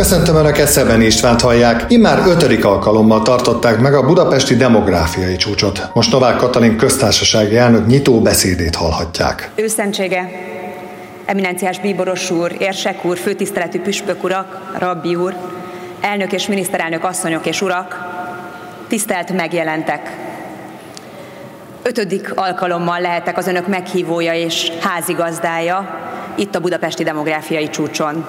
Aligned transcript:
Köszöntöm 0.00 0.36
Önöket, 0.36 0.68
Szeben 0.68 1.02
Istvánt 1.02 1.40
hallják. 1.40 1.84
Immár 1.88 2.26
ötödik 2.26 2.64
alkalommal 2.64 3.22
tartották 3.22 3.80
meg 3.80 3.94
a 3.94 4.06
budapesti 4.06 4.56
demográfiai 4.56 5.36
csúcsot. 5.36 5.90
Most 5.94 6.12
Novák 6.12 6.36
Katalin 6.36 6.76
köztársasági 6.76 7.56
elnök 7.56 7.86
nyitó 7.86 8.20
beszédét 8.20 8.74
hallhatják. 8.74 9.50
Őszentsége, 9.54 10.30
eminenciás 11.24 11.80
bíboros 11.80 12.30
úr, 12.30 12.56
érsek 12.58 13.04
úr, 13.04 13.18
főtiszteletű 13.18 13.80
püspök 13.80 14.24
urak, 14.24 14.72
rabbi 14.78 15.14
úr, 15.14 15.34
elnök 16.00 16.32
és 16.32 16.46
miniszterelnök 16.46 17.04
asszonyok 17.04 17.46
és 17.46 17.62
urak, 17.62 17.98
tisztelt 18.88 19.32
megjelentek. 19.32 20.16
Ötödik 21.82 22.32
alkalommal 22.34 23.00
lehetek 23.00 23.38
az 23.38 23.46
önök 23.46 23.66
meghívója 23.66 24.34
és 24.34 24.72
házigazdája 24.80 25.98
itt 26.34 26.54
a 26.54 26.60
budapesti 26.60 27.02
demográfiai 27.02 27.68
csúcson. 27.68 28.26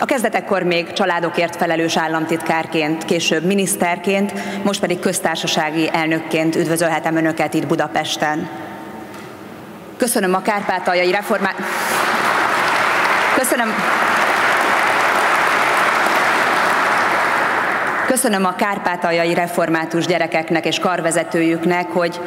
A 0.00 0.04
kezdetekkor 0.04 0.62
még 0.62 0.92
családokért 0.92 1.56
felelős 1.56 1.96
államtitkárként, 1.96 3.04
később 3.04 3.44
miniszterként, 3.44 4.32
most 4.64 4.80
pedig 4.80 4.98
köztársasági 4.98 5.90
elnökként 5.92 6.56
üdvözölhetem 6.56 7.16
Önöket 7.16 7.54
itt 7.54 7.66
Budapesten. 7.66 8.48
Köszönöm 9.96 10.34
a 10.34 10.42
kárpátaljai 10.42 11.10
reformát... 11.10 11.54
Köszönöm... 13.36 13.74
Köszönöm 18.06 18.44
a 18.44 18.54
kárpátaljai 18.54 19.34
református 19.34 20.06
gyerekeknek 20.06 20.66
és 20.66 20.78
karvezetőjüknek, 20.78 21.86
hogy 21.86 22.20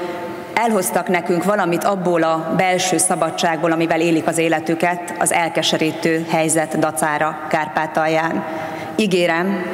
elhoztak 0.61 1.07
nekünk 1.07 1.43
valamit 1.43 1.83
abból 1.83 2.23
a 2.23 2.53
belső 2.57 2.97
szabadságból, 2.97 3.71
amivel 3.71 4.01
élik 4.01 4.27
az 4.27 4.37
életüket, 4.37 5.15
az 5.19 5.31
elkeserítő 5.31 6.25
helyzet 6.29 6.79
dacára 6.79 7.47
Kárpátalján. 7.49 8.43
Ígérem, 8.95 9.65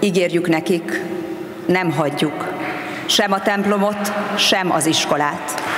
ígérjük 0.00 0.48
nekik, 0.48 1.02
nem 1.66 1.92
hagyjuk 1.92 2.52
sem 3.06 3.32
a 3.32 3.40
templomot, 3.40 4.12
sem 4.36 4.72
az 4.72 4.86
iskolát. 4.86 5.68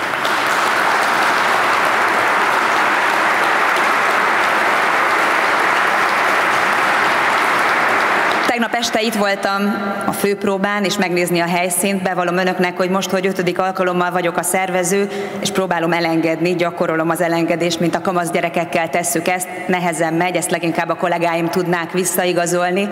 Este 8.80 9.02
itt 9.02 9.14
voltam 9.14 9.74
a 10.06 10.12
főpróbán, 10.12 10.84
és 10.84 10.96
megnézni 10.96 11.40
a 11.40 11.46
helyszínt. 11.46 12.02
Bevallom 12.02 12.36
önöknek, 12.36 12.76
hogy 12.76 12.90
most, 12.90 13.10
hogy 13.10 13.26
ötödik 13.26 13.58
alkalommal 13.58 14.10
vagyok 14.10 14.36
a 14.36 14.42
szervező, 14.42 15.08
és 15.40 15.50
próbálom 15.50 15.92
elengedni, 15.92 16.54
gyakorolom 16.54 17.10
az 17.10 17.20
elengedést, 17.20 17.80
mint 17.80 17.94
a 17.94 18.00
kamasz 18.00 18.30
gyerekekkel 18.30 18.88
tesszük 18.88 19.28
ezt. 19.28 19.48
Nehezen 19.66 20.14
megy, 20.14 20.36
ezt 20.36 20.50
leginkább 20.50 20.88
a 20.88 20.94
kollégáim 20.94 21.48
tudnák 21.48 21.92
visszaigazolni. 21.92 22.88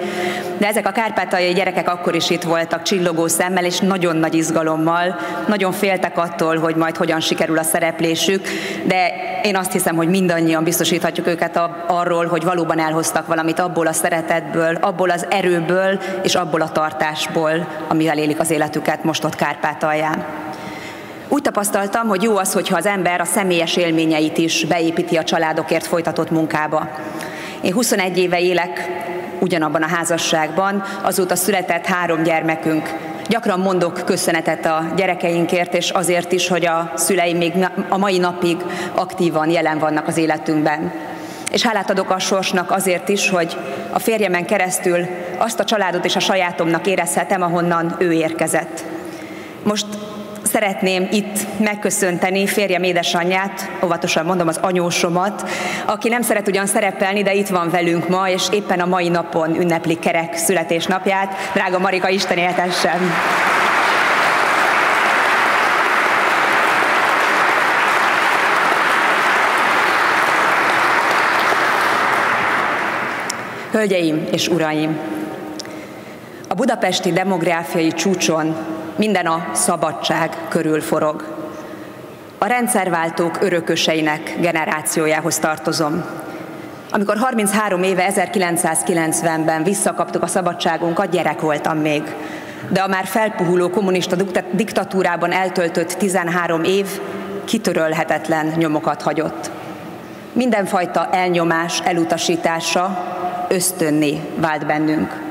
De 0.59 0.67
ezek 0.67 0.87
a 0.87 0.91
kárpátaljai 0.91 1.53
gyerekek 1.53 1.89
akkor 1.89 2.15
is 2.15 2.31
itt 2.31 2.43
voltak, 2.43 2.83
csillogó 2.83 3.27
szemmel, 3.27 3.65
és 3.65 3.79
nagyon 3.79 4.17
nagy 4.17 4.35
izgalommal. 4.35 5.19
Nagyon 5.47 5.73
féltek 5.73 6.19
attól, 6.19 6.59
hogy 6.59 6.77
majd 6.77 6.97
hogyan 6.97 7.21
sikerül 7.21 7.59
a 7.59 7.63
szereplésük, 7.63 8.49
de 8.85 9.13
én 9.43 9.57
azt 9.57 9.73
hiszem, 9.73 9.97
hogy 9.97 10.09
mindannyian 10.09 10.65
biztosíthatjuk 10.65 11.27
őket 11.27 11.61
arról, 11.87 12.27
hogy 12.27 12.45
valóban 12.45 12.79
elhoztak 12.79 13.27
valamit 13.27 13.59
abból 13.59 13.87
a 13.87 13.93
szeretetből, 13.93 14.75
abból 14.81 15.11
az 15.11 15.27
erőből, 15.31 15.77
erőből 15.79 16.01
és 16.23 16.35
abból 16.35 16.61
a 16.61 16.69
tartásból, 16.69 17.69
amivel 17.89 18.19
élik 18.19 18.41
az 18.41 18.51
életüket 18.51 19.05
most 19.05 19.25
ott 19.25 19.35
Kárpátalján. 19.35 20.25
Úgy 21.29 21.43
tapasztaltam, 21.43 22.09
hogy 22.09 22.23
jó 22.23 22.37
az, 22.37 22.53
hogyha 22.53 22.77
az 22.77 22.87
ember 22.87 23.21
a 23.21 23.25
személyes 23.25 23.77
élményeit 23.77 24.39
is 24.39 24.65
beépíti 24.65 25.17
a 25.17 25.25
családokért 25.25 25.87
folytatott 25.87 26.31
munkába. 26.31 26.89
Én 27.61 27.73
21 27.73 28.19
éve 28.19 28.41
élek 28.41 28.89
ugyanabban 29.41 29.83
a 29.83 29.87
házasságban, 29.87 30.83
azóta 31.03 31.37
született 31.37 31.87
három 31.87 32.23
gyermekünk. 32.23 32.95
Gyakran 33.29 33.61
mondok 33.61 34.03
köszönetet 34.05 34.67
a 34.67 34.93
gyerekeinkért, 34.97 35.75
és 35.75 35.91
azért 35.91 36.33
is, 36.33 36.49
hogy 36.49 36.67
a 36.67 36.93
szüleim 36.95 37.37
még 37.37 37.53
a 37.89 37.97
mai 37.97 38.19
napig 38.19 38.57
aktívan 38.95 39.51
jelen 39.51 39.79
vannak 39.79 40.07
az 40.07 40.17
életünkben. 40.17 40.93
És 41.51 41.63
hálát 41.63 41.91
adok 41.91 42.11
a 42.11 42.19
sorsnak 42.19 42.71
azért 42.71 43.09
is, 43.09 43.29
hogy 43.29 43.57
a 43.91 43.99
férjemen 43.99 44.45
keresztül 44.45 45.07
azt 45.39 45.61
a 45.61 45.65
családot 45.65 46.05
és 46.05 46.17
a 46.17 46.21
sajátomnak 46.21 46.87
érezhetem, 46.87 47.43
ahonnan 47.43 47.97
ő 47.99 48.13
érkezett. 48.13 48.85
Most 49.63 49.87
szeretném 50.43 51.09
itt 51.11 51.61
megköszönteni 51.61 52.47
férjem 52.47 52.83
édesanyját, 52.83 53.71
óvatosan 53.85 54.25
mondom 54.25 54.49
az 54.49 54.59
anyósomat, 54.63 55.49
aki 55.87 56.09
nem 56.09 56.23
szeret 56.23 56.49
ugyan 56.49 56.67
szerepelni, 56.67 57.23
de 57.23 57.35
itt 57.35 57.49
van 57.49 57.71
velünk 57.71 58.09
ma, 58.09 58.29
és 58.29 58.47
éppen 58.51 58.81
a 58.81 58.87
mai 58.87 59.09
napon 59.09 59.61
ünnepli 59.61 59.99
kerek 59.99 60.37
születésnapját. 60.37 61.35
Drága 61.55 61.79
Marika, 61.79 62.09
Isten 62.09 62.39
éltessen! 62.39 62.99
Hölgyeim 73.71 74.27
és 74.31 74.49
uraim! 74.49 74.99
A 76.49 76.55
budapesti 76.55 77.13
demográfiai 77.13 77.93
csúcson 77.93 78.57
minden 78.97 79.27
a 79.27 79.47
szabadság 79.53 80.37
körül 80.49 80.81
forog. 80.81 81.37
A 82.39 82.47
rendszerváltók 82.47 83.43
örököseinek 83.43 84.37
generációjához 84.41 85.39
tartozom. 85.39 86.05
Amikor 86.91 87.17
33 87.17 87.83
éve 87.83 88.13
1990-ben 88.15 89.63
visszakaptuk 89.63 90.23
a 90.23 90.27
szabadságunkat, 90.27 91.11
gyerek 91.11 91.41
voltam 91.41 91.79
még. 91.79 92.03
De 92.69 92.81
a 92.81 92.89
már 92.89 93.05
felpuhuló 93.05 93.71
kommunista 93.71 94.17
diktatúrában 94.53 95.33
eltöltött 95.33 95.93
13 95.93 96.65
év 96.65 96.87
kitörölhetetlen 97.45 98.53
nyomokat 98.57 99.03
hagyott. 99.03 99.51
Mindenfajta 100.33 101.09
elnyomás 101.13 101.81
elutasítása 101.85 103.17
ösztönné 103.49 104.21
vált 104.37 104.67
bennünk. 104.67 105.27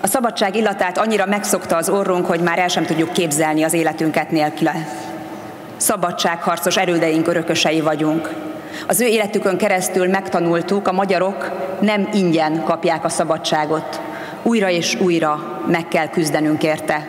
A 0.00 0.06
szabadság 0.06 0.56
illatát 0.56 0.98
annyira 0.98 1.26
megszokta 1.26 1.76
az 1.76 1.88
orrunk, 1.88 2.26
hogy 2.26 2.40
már 2.40 2.58
el 2.58 2.68
sem 2.68 2.84
tudjuk 2.84 3.12
képzelni 3.12 3.62
az 3.62 3.72
életünket 3.72 4.30
nélküle. 4.30 4.88
Szabadságharcos 5.76 6.76
erődeink 6.76 7.28
örökösei 7.28 7.80
vagyunk. 7.80 8.30
Az 8.86 9.00
ő 9.00 9.06
életükön 9.06 9.56
keresztül 9.56 10.08
megtanultuk, 10.08 10.88
a 10.88 10.92
magyarok 10.92 11.50
nem 11.80 12.08
ingyen 12.12 12.64
kapják 12.64 13.04
a 13.04 13.08
szabadságot. 13.08 14.00
Újra 14.42 14.70
és 14.70 15.00
újra 15.00 15.62
meg 15.66 15.88
kell 15.88 16.08
küzdenünk 16.08 16.62
érte. 16.62 17.08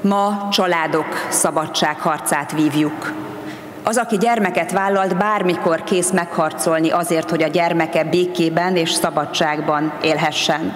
Ma 0.00 0.48
családok 0.50 1.26
szabadságharcát 1.28 2.52
vívjuk. 2.52 3.12
Az, 3.84 3.96
aki 3.96 4.16
gyermeket 4.16 4.72
vállalt, 4.72 5.16
bármikor 5.16 5.84
kész 5.84 6.10
megharcolni 6.10 6.90
azért, 6.90 7.30
hogy 7.30 7.42
a 7.42 7.48
gyermeke 7.48 8.04
békében 8.04 8.76
és 8.76 8.90
szabadságban 8.90 9.92
élhessen. 10.02 10.74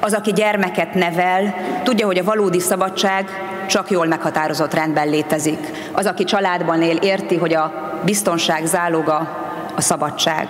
Az, 0.00 0.12
aki 0.12 0.32
gyermeket 0.32 0.94
nevel, 0.94 1.54
tudja, 1.82 2.06
hogy 2.06 2.18
a 2.18 2.24
valódi 2.24 2.60
szabadság 2.60 3.28
csak 3.68 3.90
jól 3.90 4.06
meghatározott 4.06 4.74
rendben 4.74 5.08
létezik. 5.08 5.58
Az, 5.92 6.06
aki 6.06 6.24
családban 6.24 6.82
él, 6.82 6.96
érti, 6.96 7.36
hogy 7.36 7.54
a 7.54 7.72
biztonság 8.04 8.64
záloga 8.64 9.46
a 9.74 9.80
szabadság. 9.80 10.48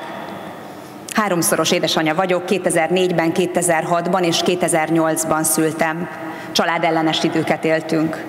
Háromszoros 1.14 1.70
édesanyja 1.70 2.14
vagyok, 2.14 2.42
2004-ben, 2.48 3.32
2006-ban 3.34 4.22
és 4.22 4.42
2008-ban 4.46 5.42
szültem. 5.42 6.08
Családellenes 6.52 7.24
időket 7.24 7.64
éltünk. 7.64 8.24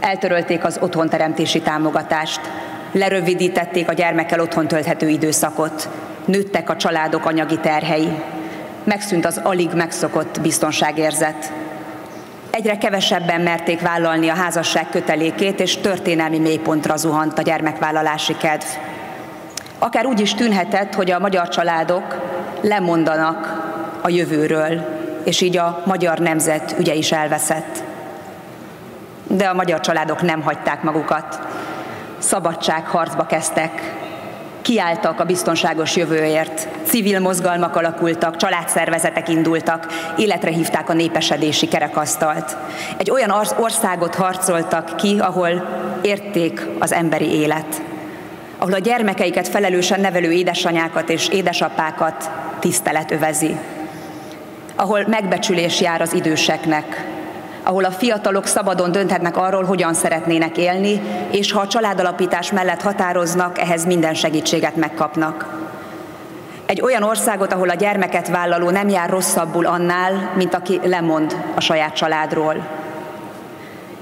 Eltörölték 0.00 0.64
az 0.64 0.78
otthonteremtési 0.80 1.60
támogatást 1.60 2.40
lerövidítették 2.92 3.88
a 3.88 3.92
gyermekkel 3.92 4.40
otthon 4.40 4.68
tölthető 4.68 5.08
időszakot, 5.08 5.88
nőttek 6.24 6.70
a 6.70 6.76
családok 6.76 7.26
anyagi 7.26 7.58
terhei, 7.58 8.08
megszűnt 8.84 9.26
az 9.26 9.40
alig 9.42 9.70
megszokott 9.74 10.40
biztonságérzet. 10.40 11.52
Egyre 12.50 12.78
kevesebben 12.78 13.40
merték 13.40 13.80
vállalni 13.80 14.28
a 14.28 14.34
házasság 14.34 14.88
kötelékét, 14.90 15.60
és 15.60 15.76
történelmi 15.76 16.38
mélypontra 16.38 16.96
zuhant 16.96 17.38
a 17.38 17.42
gyermekvállalási 17.42 18.36
kedv. 18.36 18.66
Akár 19.78 20.06
úgy 20.06 20.20
is 20.20 20.34
tűnhetett, 20.34 20.94
hogy 20.94 21.10
a 21.10 21.18
magyar 21.18 21.48
családok 21.48 22.20
lemondanak 22.60 23.70
a 24.00 24.08
jövőről, 24.08 25.00
és 25.24 25.40
így 25.40 25.56
a 25.56 25.82
magyar 25.86 26.18
nemzet 26.18 26.74
ügye 26.78 26.94
is 26.94 27.12
elveszett. 27.12 27.82
De 29.26 29.44
a 29.44 29.54
magyar 29.54 29.80
családok 29.80 30.22
nem 30.22 30.42
hagyták 30.42 30.82
magukat 30.82 31.40
szabadságharcba 32.22 33.26
kezdtek, 33.26 34.00
kiálltak 34.62 35.20
a 35.20 35.24
biztonságos 35.24 35.96
jövőért, 35.96 36.68
civil 36.84 37.20
mozgalmak 37.20 37.76
alakultak, 37.76 38.36
családszervezetek 38.36 39.28
indultak, 39.28 39.86
életre 40.16 40.50
hívták 40.50 40.88
a 40.88 40.92
népesedési 40.92 41.68
kerekasztalt. 41.68 42.56
Egy 42.96 43.10
olyan 43.10 43.30
országot 43.58 44.14
harcoltak 44.14 44.96
ki, 44.96 45.18
ahol 45.20 45.68
érték 46.02 46.66
az 46.78 46.92
emberi 46.92 47.32
élet, 47.32 47.82
ahol 48.58 48.72
a 48.72 48.78
gyermekeiket 48.78 49.48
felelősen 49.48 50.00
nevelő 50.00 50.32
édesanyákat 50.32 51.08
és 51.08 51.28
édesapákat 51.28 52.30
tisztelet 52.58 53.10
övezi, 53.10 53.56
ahol 54.76 55.04
megbecsülés 55.08 55.80
jár 55.80 56.00
az 56.00 56.12
időseknek, 56.12 57.11
ahol 57.62 57.84
a 57.84 57.90
fiatalok 57.90 58.46
szabadon 58.46 58.92
dönthetnek 58.92 59.36
arról, 59.36 59.64
hogyan 59.64 59.94
szeretnének 59.94 60.56
élni, 60.56 61.00
és 61.30 61.52
ha 61.52 61.60
a 61.60 61.66
családalapítás 61.66 62.52
mellett 62.52 62.82
határoznak, 62.82 63.58
ehhez 63.58 63.84
minden 63.84 64.14
segítséget 64.14 64.76
megkapnak. 64.76 65.60
Egy 66.66 66.80
olyan 66.80 67.02
országot, 67.02 67.52
ahol 67.52 67.68
a 67.68 67.74
gyermeket 67.74 68.28
vállaló 68.28 68.70
nem 68.70 68.88
jár 68.88 69.10
rosszabbul 69.10 69.66
annál, 69.66 70.32
mint 70.34 70.54
aki 70.54 70.80
lemond 70.84 71.36
a 71.54 71.60
saját 71.60 71.94
családról. 71.94 72.66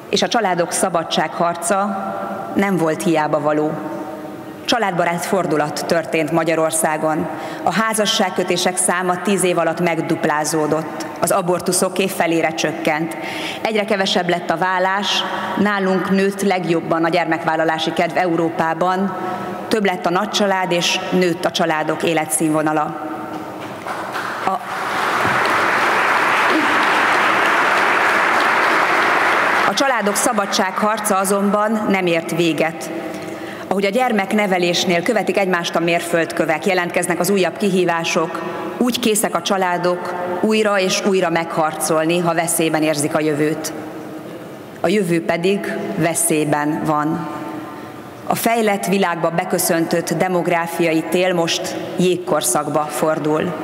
És 0.09 0.23
a 0.23 0.29
családok 0.29 0.73
szabadságharca 0.73 1.97
nem 2.55 2.77
volt 2.77 3.03
hiába 3.03 3.41
való. 3.41 3.71
Családbarát 4.65 5.25
fordulat 5.25 5.85
történt 5.87 6.31
Magyarországon. 6.31 7.29
A 7.63 7.73
házasságkötések 7.73 8.77
száma 8.77 9.23
tíz 9.23 9.45
év 9.45 9.59
alatt 9.59 9.81
megduplázódott. 9.81 11.10
Az 11.21 11.31
abortuszoké 11.31 12.09
felére 12.09 12.55
csökkent. 12.55 13.17
Egyre 13.63 13.85
kevesebb 13.85 14.29
lett 14.29 14.51
a 14.51 14.57
vállás, 14.57 15.25
nálunk 15.59 16.11
nőtt 16.11 16.43
legjobban 16.43 17.05
a 17.05 17.09
gyermekvállalási 17.09 17.93
kedv 17.93 18.17
Európában, 18.17 19.17
több 19.69 19.85
lett 19.85 20.07
a 20.07 20.11
nagycsalád, 20.11 20.73
és 20.73 20.99
nőtt 21.13 21.45
a 21.45 21.51
családok 21.51 22.03
életszínvonala. 22.03 22.83
A 24.47 24.59
A 29.71 29.75
családok 29.75 30.17
szabadságharca 30.17 31.17
azonban 31.17 31.87
nem 31.89 32.07
ért 32.07 32.37
véget. 32.37 32.91
Ahogy 33.69 33.85
a 33.85 33.91
gyermek 33.91 34.35
nevelésnél 34.35 35.03
követik 35.03 35.39
egymást 35.39 35.77
a 35.77 35.81
mérföldkövek, 35.81 36.67
jelentkeznek 36.67 37.21
az 37.21 37.31
újabb 37.31 37.57
kihívások, 37.57 38.43
úgy 38.79 38.99
készek 38.99 39.35
a 39.35 39.43
családok 39.43 40.15
újra 40.41 40.79
és 40.79 41.07
újra 41.07 41.31
megharcolni, 41.31 42.19
ha 42.19 42.35
veszélyben 42.35 42.83
érzik 42.83 43.15
a 43.15 43.21
jövőt. 43.21 43.73
A 44.81 44.89
jövő 44.89 45.25
pedig 45.25 45.77
veszélyben 45.97 46.83
van. 46.85 47.29
A 48.27 48.35
fejlett 48.35 48.87
világba 48.87 49.31
beköszöntött 49.31 50.15
demográfiai 50.15 51.05
tél 51.11 51.35
most 51.35 51.77
jégkorszakba 51.97 52.81
fordul. 52.81 53.55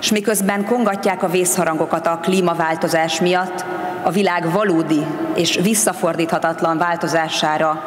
És 0.00 0.10
miközben 0.10 0.64
kongatják 0.64 1.22
a 1.22 1.28
vészharangokat 1.28 2.06
a 2.06 2.18
klímaváltozás 2.22 3.20
miatt, 3.20 3.64
a 4.02 4.10
világ 4.10 4.50
valódi 4.50 5.06
és 5.34 5.58
visszafordíthatatlan 5.62 6.78
változására 6.78 7.82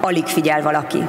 alig 0.00 0.26
figyel 0.26 0.62
valaki. 0.62 1.08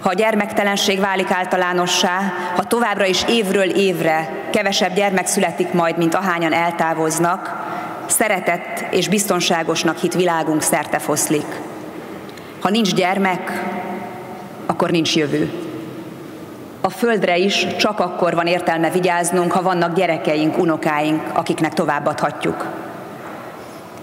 Ha 0.00 0.08
a 0.08 0.14
gyermektelenség 0.14 1.00
válik 1.00 1.30
általánossá, 1.30 2.32
ha 2.56 2.64
továbbra 2.64 3.04
is 3.04 3.24
évről 3.28 3.70
évre 3.70 4.28
kevesebb 4.50 4.94
gyermek 4.94 5.26
születik 5.26 5.72
majd, 5.72 5.96
mint 5.96 6.14
ahányan 6.14 6.52
eltávoznak, 6.52 7.66
szeretett 8.06 8.94
és 8.94 9.08
biztonságosnak 9.08 9.98
hit 9.98 10.14
világunk 10.14 10.62
szerte 10.62 10.98
foszlik. 10.98 11.60
Ha 12.60 12.70
nincs 12.70 12.94
gyermek, 12.94 13.62
akkor 14.66 14.90
nincs 14.90 15.16
jövő. 15.16 15.52
A 16.80 16.90
földre 16.90 17.36
is 17.36 17.66
csak 17.76 18.00
akkor 18.00 18.34
van 18.34 18.46
értelme 18.46 18.90
vigyáznunk, 18.90 19.52
ha 19.52 19.62
vannak 19.62 19.94
gyerekeink, 19.94 20.58
unokáink, 20.58 21.22
akiknek 21.32 21.74
továbbadhatjuk. 21.74 22.66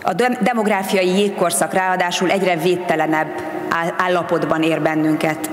A 0.02 0.14
demográfiai 0.42 1.18
jégkorszak 1.18 1.74
ráadásul 1.74 2.32
egyre 2.32 2.56
védtelenebb 2.56 3.42
állapotban 3.98 4.64
ér 4.64 4.82
bennünket. 4.82 5.50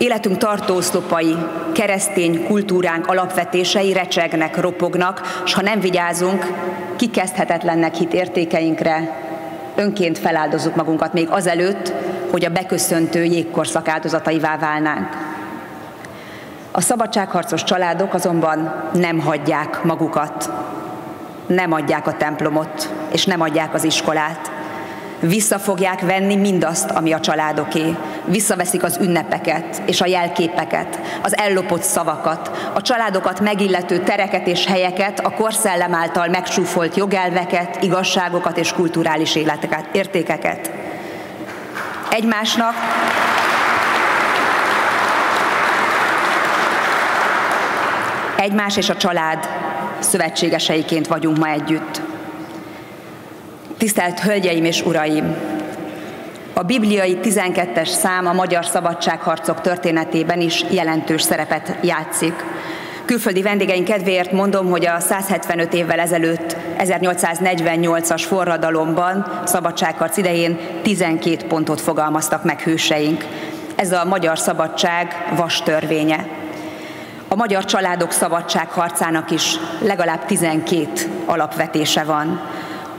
Életünk 0.00 0.36
tartószlopai, 0.36 1.36
keresztény 1.72 2.44
kultúránk 2.46 3.06
alapvetései 3.06 3.92
recsegnek, 3.92 4.60
ropognak, 4.60 5.42
és 5.44 5.54
ha 5.54 5.62
nem 5.62 5.80
vigyázunk, 5.80 6.46
kikezdhetetlennek 6.96 7.94
hit 7.94 8.12
értékeinkre, 8.12 9.20
önként 9.74 10.18
feláldozzuk 10.18 10.76
magunkat 10.76 11.12
még 11.12 11.28
azelőtt, 11.28 11.92
hogy 12.30 12.44
a 12.44 12.50
beköszöntő 12.50 13.24
jégkorszak 13.24 13.88
áldozataivá 13.88 14.56
válnánk. 14.58 15.08
A 16.70 16.80
szabadságharcos 16.80 17.64
családok 17.64 18.14
azonban 18.14 18.90
nem 18.92 19.18
hagyják 19.18 19.84
magukat, 19.84 20.50
nem 21.46 21.72
adják 21.72 22.06
a 22.06 22.16
templomot, 22.16 22.94
és 23.12 23.24
nem 23.24 23.40
adják 23.40 23.74
az 23.74 23.84
iskolát. 23.84 24.50
Vissza 25.20 25.58
fogják 25.58 26.00
venni 26.00 26.36
mindazt, 26.36 26.90
ami 26.90 27.12
a 27.12 27.20
családoké. 27.20 27.96
Visszaveszik 28.24 28.82
az 28.82 28.98
ünnepeket 29.00 29.82
és 29.86 30.00
a 30.00 30.06
jelképeket, 30.06 31.00
az 31.22 31.36
ellopott 31.36 31.82
szavakat, 31.82 32.70
a 32.74 32.82
családokat 32.82 33.40
megillető 33.40 33.98
tereket 33.98 34.46
és 34.46 34.66
helyeket, 34.66 35.20
a 35.20 35.30
korszellem 35.30 35.94
által 35.94 36.28
megsúfolt 36.28 36.96
jogelveket, 36.96 37.82
igazságokat 37.82 38.58
és 38.58 38.72
kulturális 38.72 39.34
életeket, 39.34 39.84
értékeket. 39.92 40.70
Egymásnak 42.10 42.74
egymás 48.36 48.76
és 48.76 48.88
a 48.88 48.96
család 48.96 49.48
szövetségeseiként 49.98 51.06
vagyunk 51.06 51.38
ma 51.38 51.48
együtt. 51.48 52.00
Tisztelt 53.78 54.20
Hölgyeim 54.20 54.64
és 54.64 54.82
Uraim! 54.82 55.59
A 56.60 56.62
bibliai 56.62 57.18
12-es 57.22 57.88
szám 57.88 58.26
a 58.26 58.32
magyar 58.32 58.64
szabadságharcok 58.64 59.60
történetében 59.60 60.40
is 60.40 60.64
jelentős 60.70 61.22
szerepet 61.22 61.76
játszik. 61.82 62.44
Külföldi 63.04 63.42
vendégeink 63.42 63.84
kedvéért 63.84 64.32
mondom, 64.32 64.70
hogy 64.70 64.86
a 64.86 64.98
175 64.98 65.74
évvel 65.74 65.98
ezelőtt 65.98 66.56
1848-as 66.78 68.24
forradalomban, 68.26 69.40
szabadságharc 69.44 70.16
idején 70.16 70.58
12 70.82 71.46
pontot 71.46 71.80
fogalmaztak 71.80 72.44
meg 72.44 72.60
hőseink. 72.60 73.24
Ez 73.76 73.92
a 73.92 74.04
magyar 74.04 74.38
szabadság 74.38 75.32
vas 75.36 75.62
törvénye. 75.62 76.26
A 77.28 77.34
magyar 77.34 77.64
családok 77.64 78.12
szabadságharcának 78.12 79.30
is 79.30 79.56
legalább 79.82 80.24
12 80.24 80.88
alapvetése 81.26 82.04
van. 82.04 82.40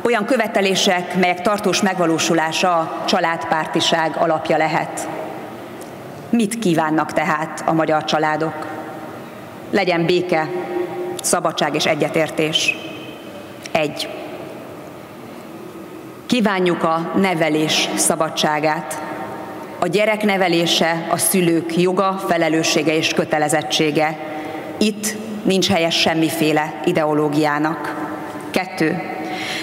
Olyan 0.03 0.25
követelések, 0.25 1.15
melyek 1.15 1.41
tartós 1.41 1.81
megvalósulása 1.81 2.77
a 2.77 3.03
családpártiság 3.05 4.15
alapja 4.17 4.57
lehet. 4.57 5.07
Mit 6.29 6.59
kívánnak 6.59 7.13
tehát 7.13 7.63
a 7.65 7.73
magyar 7.73 8.03
családok? 8.03 8.67
Legyen 9.71 10.05
béke, 10.05 10.49
szabadság 11.21 11.75
és 11.75 11.85
egyetértés. 11.85 12.77
Egy. 13.71 14.09
Kívánjuk 16.25 16.83
a 16.83 17.11
nevelés 17.15 17.89
szabadságát. 17.95 19.01
A 19.79 19.87
gyerek 19.87 20.23
nevelése 20.23 21.07
a 21.09 21.17
szülők 21.17 21.77
joga, 21.77 22.21
felelőssége 22.27 22.95
és 22.95 23.13
kötelezettsége. 23.13 24.17
Itt 24.77 25.15
nincs 25.43 25.69
helyes 25.69 25.95
semmiféle 25.99 26.73
ideológiának. 26.85 28.09
Kettő. 28.51 29.19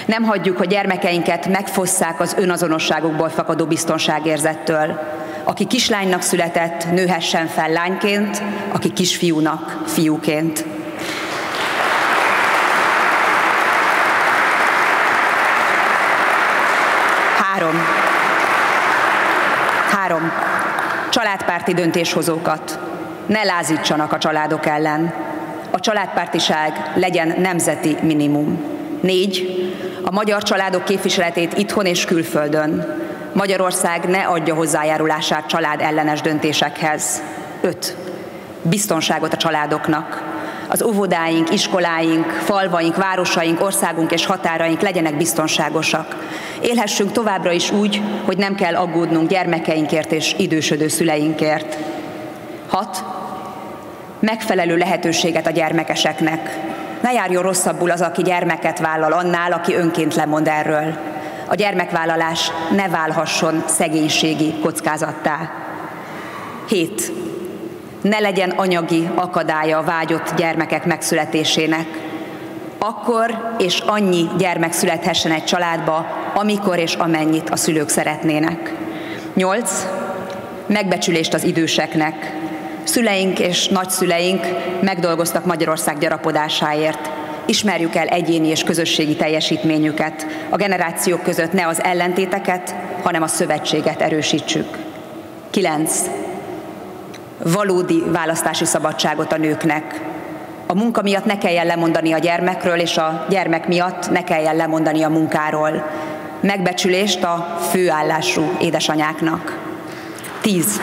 Nem 0.09 0.23
hagyjuk, 0.23 0.57
hogy 0.57 0.67
gyermekeinket 0.67 1.47
megfosszák 1.47 2.19
az 2.19 2.35
önazonosságukból 2.37 3.29
fakadó 3.29 3.65
biztonságérzettől. 3.65 4.99
Aki 5.43 5.65
kislánynak 5.65 6.21
született, 6.21 6.91
nőhessen 6.91 7.47
fel 7.47 7.69
lányként, 7.69 8.41
aki 8.71 8.93
kisfiúnak 8.93 9.81
fiúként. 9.85 10.65
Három. 17.37 17.75
Három. 19.91 20.31
Családpárti 21.09 21.73
döntéshozókat. 21.73 22.79
Ne 23.25 23.43
lázítsanak 23.43 24.13
a 24.13 24.17
családok 24.17 24.65
ellen. 24.65 25.13
A 25.71 25.79
családpártiság 25.79 26.91
legyen 26.95 27.35
nemzeti 27.37 27.97
minimum. 28.01 28.78
Négy. 29.01 29.67
A 30.03 30.11
magyar 30.11 30.43
családok 30.43 30.85
képviseletét 30.85 31.57
itthon 31.57 31.85
és 31.85 32.05
külföldön. 32.05 32.97
Magyarország 33.33 34.05
ne 34.05 34.19
adja 34.27 34.53
hozzájárulását 34.53 35.47
család 35.47 35.81
ellenes 35.81 36.21
döntésekhez. 36.21 37.21
5. 37.61 37.95
Biztonságot 38.61 39.33
a 39.33 39.37
családoknak. 39.37 40.23
Az 40.67 40.83
óvodáink, 40.83 41.53
iskoláink, 41.53 42.25
falvaink, 42.25 42.95
városaink, 42.95 43.61
országunk 43.61 44.11
és 44.11 44.25
határaink 44.25 44.81
legyenek 44.81 45.17
biztonságosak. 45.17 46.15
Élhessünk 46.61 47.11
továbbra 47.11 47.51
is 47.51 47.71
úgy, 47.71 48.01
hogy 48.25 48.37
nem 48.37 48.55
kell 48.55 48.75
aggódnunk 48.75 49.29
gyermekeinkért 49.29 50.11
és 50.11 50.35
idősödő 50.37 50.87
szüleinkért. 50.87 51.77
6. 52.67 53.03
Megfelelő 54.19 54.77
lehetőséget 54.77 55.47
a 55.47 55.51
gyermekeseknek. 55.51 56.57
Ne 57.01 57.11
járjon 57.11 57.43
rosszabbul 57.43 57.91
az, 57.91 58.01
aki 58.01 58.21
gyermeket 58.21 58.79
vállal 58.79 59.11
annál, 59.11 59.51
aki 59.51 59.75
önként 59.75 60.15
lemond 60.15 60.47
erről. 60.47 60.93
A 61.47 61.55
gyermekvállalás 61.55 62.51
ne 62.75 62.87
válhasson 62.87 63.63
szegénységi 63.67 64.59
kockázattá. 64.59 65.51
7. 66.67 67.11
Ne 68.01 68.19
legyen 68.19 68.49
anyagi 68.49 69.09
akadálya 69.15 69.77
a 69.77 69.83
vágyott 69.83 70.33
gyermekek 70.35 70.85
megszületésének. 70.85 71.87
akkor 72.81 73.55
és 73.57 73.79
annyi 73.79 74.29
gyermek 74.37 74.71
születhessen 74.71 75.31
egy 75.31 75.43
családba, 75.43 76.05
amikor 76.33 76.77
és 76.77 76.93
amennyit 76.93 77.49
a 77.49 77.55
szülők 77.55 77.89
szeretnének. 77.89 78.73
8. 79.33 79.87
Megbecsülést 80.67 81.33
az 81.33 81.43
időseknek. 81.43 82.35
Szüleink 82.83 83.39
és 83.39 83.67
nagyszüleink 83.67 84.45
megdolgoztak 84.81 85.45
Magyarország 85.45 85.97
gyarapodásáért. 85.97 87.09
Ismerjük 87.45 87.95
el 87.95 88.07
egyéni 88.07 88.47
és 88.47 88.63
közösségi 88.63 89.15
teljesítményüket. 89.15 90.25
A 90.49 90.55
generációk 90.55 91.23
között 91.23 91.51
ne 91.51 91.67
az 91.67 91.83
ellentéteket, 91.83 92.75
hanem 93.03 93.21
a 93.21 93.27
szövetséget 93.27 94.01
erősítsük. 94.01 94.77
9. 95.49 96.01
Valódi 97.43 98.03
választási 98.07 98.65
szabadságot 98.65 99.33
a 99.33 99.37
nőknek. 99.37 100.01
A 100.67 100.73
munka 100.73 101.01
miatt 101.01 101.25
ne 101.25 101.37
kelljen 101.37 101.65
lemondani 101.65 102.11
a 102.11 102.17
gyermekről, 102.17 102.79
és 102.79 102.97
a 102.97 103.25
gyermek 103.29 103.67
miatt 103.67 104.11
ne 104.11 104.23
kelljen 104.23 104.55
lemondani 104.55 105.03
a 105.03 105.09
munkáról. 105.09 105.89
Megbecsülést 106.41 107.23
a 107.23 107.57
főállású 107.71 108.41
édesanyáknak. 108.61 109.57
10. 110.41 110.81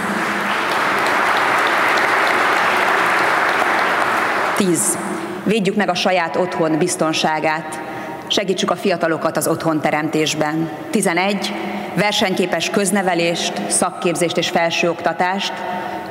10. 4.56 4.98
Védjük 5.44 5.76
meg 5.76 5.88
a 5.88 5.94
saját 5.94 6.36
otthon 6.36 6.78
biztonságát. 6.78 7.80
Segítsük 8.26 8.70
a 8.70 8.76
fiatalokat 8.76 9.36
az 9.36 9.48
otthon 9.48 9.80
teremtésben. 9.80 10.70
11. 10.90 11.52
Versenyképes 11.94 12.70
köznevelést, 12.70 13.70
szakképzést 13.70 14.36
és 14.36 14.48
felsőoktatást, 14.48 15.52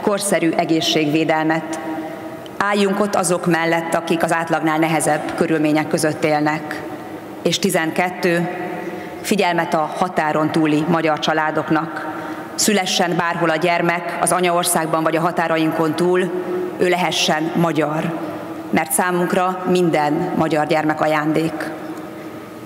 korszerű 0.01 0.49
egészségvédelmet. 0.49 1.79
Álljunk 2.57 2.99
ott 2.99 3.15
azok 3.15 3.45
mellett, 3.45 3.93
akik 3.93 4.23
az 4.23 4.33
átlagnál 4.33 4.77
nehezebb 4.77 5.35
körülmények 5.35 5.87
között 5.87 6.23
élnek. 6.23 6.81
És 7.43 7.59
12. 7.59 8.49
Figyelmet 9.21 9.73
a 9.73 9.91
határon 9.97 10.51
túli 10.51 10.85
magyar 10.87 11.19
családoknak. 11.19 12.13
Szülessen 12.55 13.15
bárhol 13.15 13.49
a 13.49 13.55
gyermek, 13.55 14.17
az 14.21 14.31
anyaországban 14.31 15.03
vagy 15.03 15.15
a 15.15 15.21
határainkon 15.21 15.95
túl, 15.95 16.31
ő 16.77 16.87
lehessen 16.87 17.51
magyar 17.55 18.25
mert 18.75 18.91
számunkra 18.91 19.63
minden 19.70 20.32
magyar 20.38 20.67
gyermek 20.67 21.01
ajándék. 21.01 21.72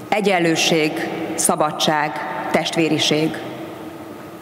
Egyenlőség, 0.07 1.09
szabadság, 1.35 2.11
testvériség. 2.51 3.37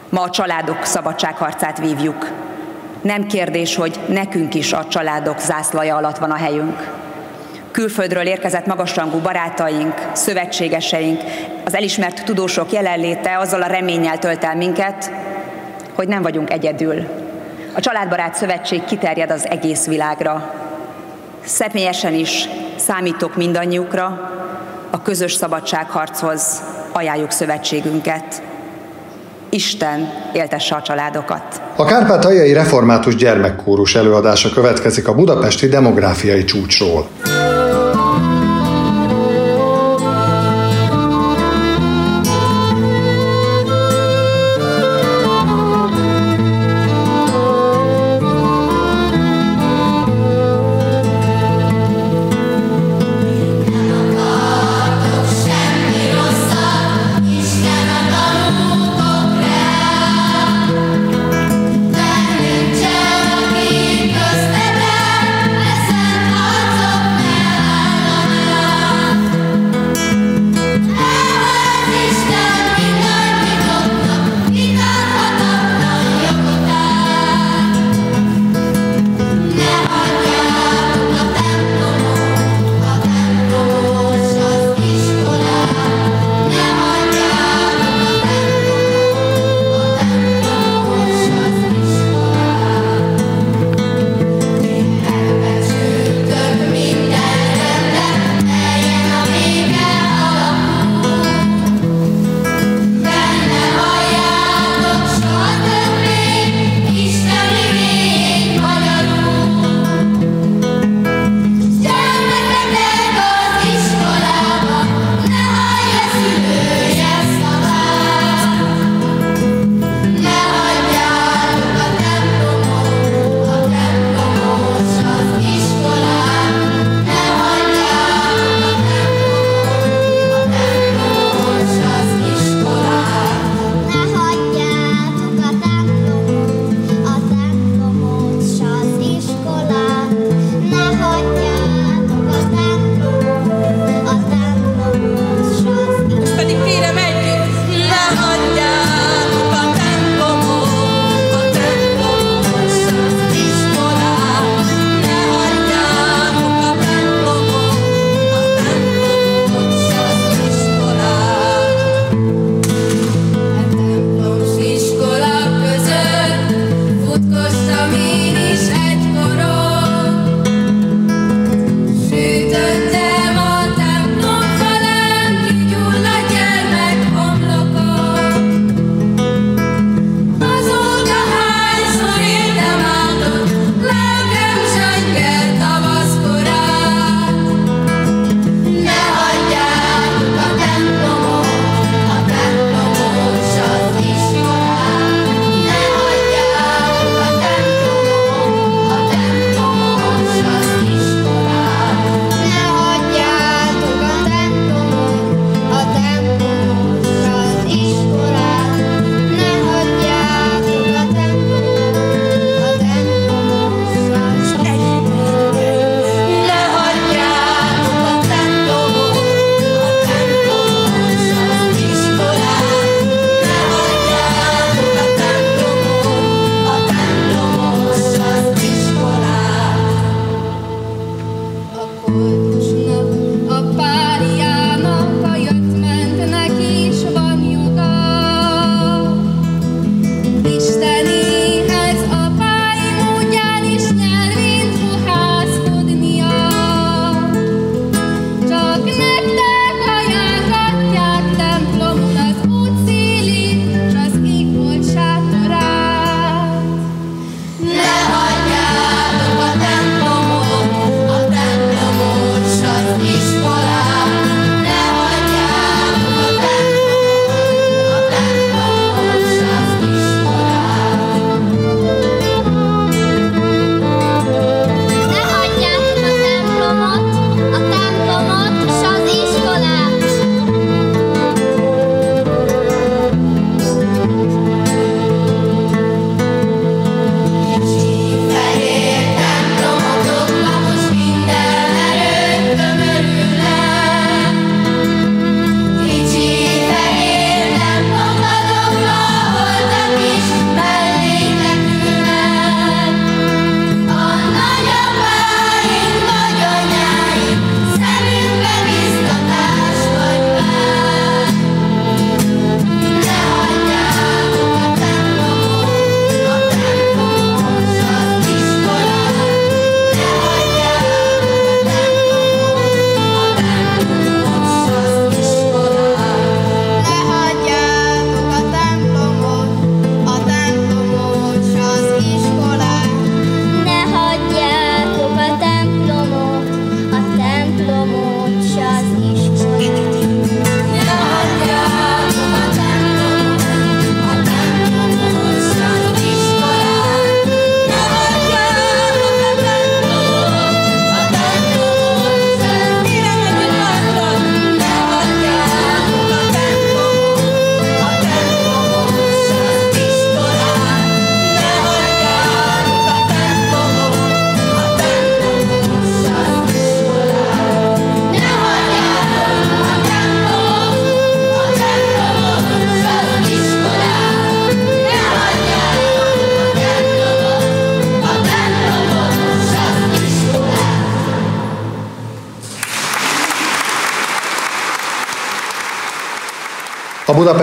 Ma 0.08 0.20
a 0.22 0.30
családok 0.30 0.84
szabadságharcát 0.84 1.78
vívjuk. 1.78 2.30
Nem 3.00 3.26
kérdés, 3.26 3.74
hogy 3.74 3.98
nekünk 4.06 4.54
is 4.54 4.72
a 4.72 4.88
családok 4.88 5.40
zászlaja 5.40 5.96
alatt 5.96 6.18
van 6.18 6.30
a 6.30 6.36
helyünk. 6.36 6.90
Külföldről 7.70 8.26
érkezett 8.26 8.66
magasrangú 8.66 9.18
barátaink, 9.18 9.94
szövetségeseink, 10.12 11.22
az 11.64 11.74
elismert 11.74 12.24
tudósok 12.24 12.72
jelenléte 12.72 13.38
azzal 13.38 13.62
a 13.62 13.66
reménnyel 13.66 14.18
tölt 14.18 14.44
el 14.44 14.56
minket, 14.56 15.10
hogy 15.94 16.08
nem 16.08 16.22
vagyunk 16.22 16.50
egyedül. 16.50 17.06
A 17.74 17.80
Családbarát 17.80 18.34
Szövetség 18.34 18.84
kiterjed 18.84 19.30
az 19.30 19.48
egész 19.48 19.86
világra, 19.86 20.66
Személyesen 21.48 22.14
is 22.14 22.48
számítok 22.76 23.36
mindannyiukra, 23.36 24.30
a 24.90 25.02
közös 25.02 25.32
szabadságharchoz 25.32 26.62
ajánljuk 26.92 27.30
szövetségünket. 27.30 28.42
Isten 29.48 30.12
éltesse 30.32 30.74
a 30.74 30.82
családokat. 30.82 31.60
A 31.76 31.84
Kárpátaljai 31.84 32.52
Református 32.52 33.14
Gyermekkórus 33.16 33.94
előadása 33.94 34.50
következik 34.50 35.08
a 35.08 35.14
budapesti 35.14 35.68
demográfiai 35.68 36.44
csúcsról. 36.44 37.08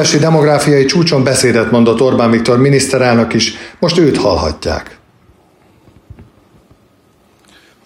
Budapesti 0.06 0.32
demográfiai 0.32 0.86
csúcson 0.86 1.24
beszédet 1.24 1.72
mondott 1.72 2.02
Orbán 2.02 2.32
Viktor 2.32 2.58
miniszterelnök 2.58 3.34
is, 3.34 3.54
most 3.80 3.98
őt 3.98 4.18
hallhatják. 4.18 4.98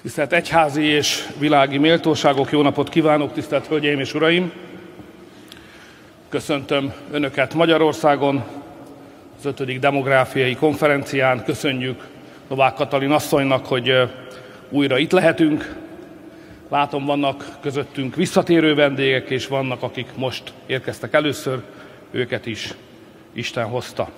Tisztelt 0.01 0.33
egyházi 0.33 0.83
és 0.83 1.27
világi 1.37 1.77
méltóságok, 1.77 2.51
jó 2.51 2.61
napot 2.61 2.89
kívánok, 2.89 3.33
tisztelt 3.33 3.67
Hölgyeim 3.67 3.99
és 3.99 4.13
Uraim! 4.13 4.51
Köszöntöm 6.29 6.93
Önöket 7.11 7.53
Magyarországon, 7.53 8.43
az 9.37 9.45
5. 9.45 9.79
demográfiai 9.79 10.55
konferencián. 10.55 11.43
Köszönjük 11.43 12.07
Novák 12.47 12.73
Katalin 12.73 13.11
asszonynak, 13.11 13.65
hogy 13.65 13.91
újra 14.69 14.97
itt 14.97 15.11
lehetünk. 15.11 15.75
Látom, 16.69 17.05
vannak 17.05 17.45
közöttünk 17.61 18.15
visszatérő 18.15 18.75
vendégek, 18.75 19.29
és 19.29 19.47
vannak, 19.47 19.83
akik 19.83 20.07
most 20.15 20.43
érkeztek 20.65 21.13
először 21.13 21.61
őket 22.11 22.45
is 22.45 22.73
Isten 23.33 23.65
hozta. 23.65 24.09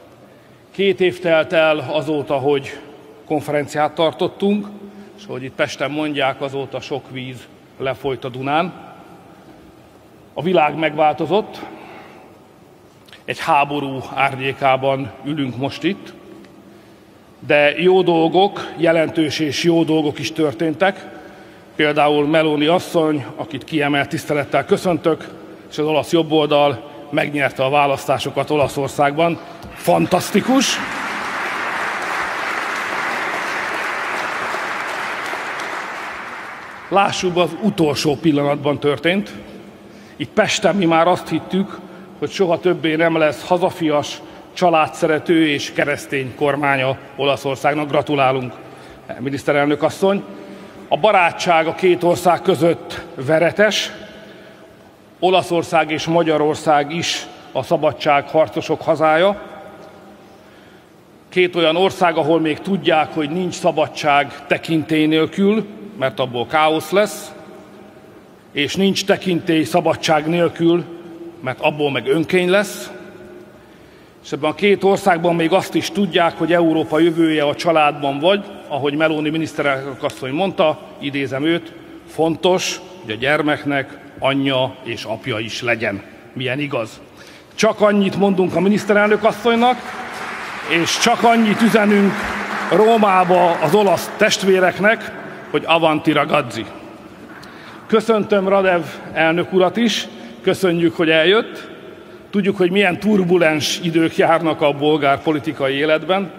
Két 0.71 1.01
év 1.01 1.19
telt 1.19 1.53
el 1.53 1.77
azóta, 1.91 2.37
hogy 2.37 2.79
konferenciát 3.25 3.95
tartottunk, 3.95 4.67
és 5.17 5.25
hogy 5.27 5.43
itt 5.43 5.55
Pesten 5.55 5.91
mondják, 5.91 6.41
azóta 6.41 6.79
sok 6.79 7.09
víz 7.09 7.47
lefolyt 7.77 8.23
a 8.23 8.29
Dunán. 8.29 8.73
A 10.33 10.41
világ 10.41 10.75
megváltozott, 10.75 11.59
egy 13.25 13.39
háború 13.39 13.99
árnyékában 14.13 15.11
ülünk 15.25 15.57
most 15.57 15.83
itt, 15.83 16.13
de 17.39 17.79
jó 17.79 18.01
dolgok, 18.01 18.71
jelentős 18.77 19.39
és 19.39 19.63
jó 19.63 19.83
dolgok 19.83 20.19
is 20.19 20.31
történtek. 20.31 21.05
Például 21.75 22.27
Meloni 22.27 22.65
asszony, 22.65 23.25
akit 23.35 23.63
kiemelt 23.63 24.09
tisztelettel 24.09 24.65
köszöntök, 24.65 25.27
és 25.69 25.77
az 25.77 25.85
olasz 25.85 26.11
jobboldal 26.11 26.90
megnyerte 27.11 27.63
a 27.63 27.69
választásokat 27.69 28.49
Olaszországban. 28.49 29.39
Fantasztikus! 29.73 30.77
Lássuk, 36.89 37.37
az 37.37 37.49
utolsó 37.61 38.15
pillanatban 38.15 38.79
történt. 38.79 39.31
Itt 40.15 40.29
Pesten 40.29 40.75
mi 40.75 40.85
már 40.85 41.07
azt 41.07 41.29
hittük, 41.29 41.79
hogy 42.19 42.31
soha 42.31 42.59
többé 42.59 42.95
nem 42.95 43.17
lesz 43.17 43.47
hazafias, 43.47 44.21
családszerető 44.53 45.47
és 45.47 45.73
keresztény 45.73 46.35
kormánya 46.35 46.97
Olaszországnak. 47.15 47.89
Gratulálunk, 47.89 48.53
miniszterelnök 49.19 49.83
asszony. 49.83 50.23
A 50.87 50.97
barátság 50.97 51.67
a 51.67 51.75
két 51.75 52.03
ország 52.03 52.41
között 52.41 53.01
veretes, 53.15 53.91
Olaszország 55.23 55.91
és 55.91 56.05
Magyarország 56.05 56.95
is 56.95 57.27
a 57.51 57.63
szabadság 57.63 58.29
harcosok 58.29 58.81
hazája. 58.81 59.41
Két 61.29 61.55
olyan 61.55 61.75
ország, 61.75 62.17
ahol 62.17 62.39
még 62.39 62.59
tudják, 62.59 63.13
hogy 63.13 63.29
nincs 63.29 63.53
szabadság 63.53 64.45
tekintély 64.47 65.05
nélkül, 65.05 65.65
mert 65.99 66.19
abból 66.19 66.45
káosz 66.45 66.91
lesz, 66.91 67.31
és 68.51 68.75
nincs 68.75 69.05
tekintély 69.05 69.63
szabadság 69.63 70.27
nélkül, 70.27 70.83
mert 71.41 71.59
abból 71.59 71.91
meg 71.91 72.07
önkény 72.07 72.49
lesz. 72.49 72.91
És 74.23 74.31
ebben 74.31 74.49
a 74.49 74.55
két 74.55 74.83
országban 74.83 75.35
még 75.35 75.51
azt 75.51 75.75
is 75.75 75.89
tudják, 75.89 76.37
hogy 76.37 76.53
Európa 76.53 76.99
jövője 76.99 77.43
a 77.43 77.55
családban 77.55 78.19
vagy, 78.19 78.45
ahogy 78.67 78.95
Meloni 78.95 79.29
miniszterelnök 79.29 80.03
asszony 80.03 80.31
mondta, 80.31 80.79
idézem 80.99 81.45
őt, 81.45 81.73
fontos, 82.07 82.79
hogy 83.01 83.11
a 83.11 83.15
gyermeknek 83.15 83.97
anyja 84.19 84.75
és 84.83 85.03
apja 85.03 85.39
is 85.39 85.61
legyen. 85.61 86.01
Milyen 86.33 86.59
igaz. 86.59 87.01
Csak 87.55 87.81
annyit 87.81 88.15
mondunk 88.15 88.55
a 88.55 88.59
miniszterelnök 88.59 89.23
asszonynak, 89.23 89.77
és 90.81 90.97
csak 90.97 91.23
annyit 91.23 91.61
üzenünk 91.61 92.11
Rómába 92.71 93.51
az 93.51 93.73
olasz 93.73 94.11
testvéreknek, 94.17 95.11
hogy 95.49 95.63
avanti 95.65 96.11
ragazzi. 96.11 96.65
Köszöntöm 97.87 98.47
Radev 98.47 98.81
elnök 99.13 99.53
urat 99.53 99.77
is, 99.77 100.07
köszönjük, 100.41 100.95
hogy 100.95 101.09
eljött. 101.09 101.69
Tudjuk, 102.29 102.57
hogy 102.57 102.71
milyen 102.71 102.99
turbulens 102.99 103.79
idők 103.83 104.17
járnak 104.17 104.61
a 104.61 104.71
bolgár 104.71 105.21
politikai 105.21 105.73
életben. 105.73 106.31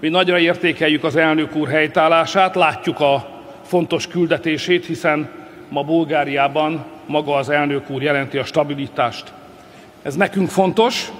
Mi 0.00 0.08
nagyra 0.08 0.38
értékeljük 0.38 1.04
az 1.04 1.16
elnök 1.16 1.54
úr 1.54 1.68
helytállását, 1.68 2.54
látjuk 2.54 3.00
a 3.00 3.42
fontos 3.62 4.06
küldetését, 4.06 4.86
hiszen 4.86 5.28
ma 5.68 5.82
Bulgáriában 5.82 6.84
maga 7.06 7.34
az 7.34 7.48
elnök 7.48 7.90
úr 7.90 8.02
jelenti 8.02 8.38
a 8.38 8.44
stabilitást. 8.44 9.32
Ez 10.02 10.14
nekünk 10.14 10.48
fontos, 10.48 11.12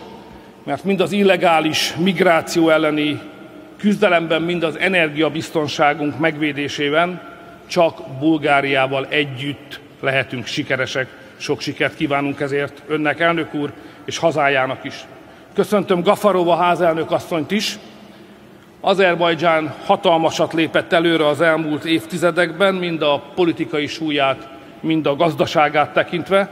mert 0.65 0.85
mind 0.85 1.01
az 1.01 1.13
illegális 1.13 1.95
migráció 1.97 2.71
elleni 2.71 3.21
küzdelemben, 3.77 4.43
mind 4.43 4.63
az 4.63 4.79
energiabiztonságunk 4.79 6.19
megvédésében 6.19 7.21
csak 7.67 8.19
Bulgáriával 8.19 9.07
együtt 9.09 9.81
lehetünk 10.01 10.47
sikeresek. 10.47 11.07
Sok 11.37 11.61
sikert 11.61 11.95
kívánunk 11.95 12.41
ezért 12.41 12.83
önnek, 12.87 13.21
elnök 13.21 13.55
úr, 13.55 13.73
és 14.05 14.19
hazájának 14.19 14.85
is. 14.85 14.95
Köszöntöm 15.55 16.03
Gafarova 16.03 16.57
házelnök 16.57 17.11
asszonyt 17.11 17.51
is. 17.51 17.79
Azerbajdzsán 18.87 19.75
hatalmasat 19.85 20.53
lépett 20.53 20.93
előre 20.93 21.27
az 21.27 21.41
elmúlt 21.41 21.85
évtizedekben, 21.85 22.75
mind 22.75 23.03
a 23.03 23.23
politikai 23.35 23.87
súlyát, 23.87 24.49
mind 24.81 25.07
a 25.07 25.17
gazdaságát 25.17 25.93
tekintve. 25.93 26.49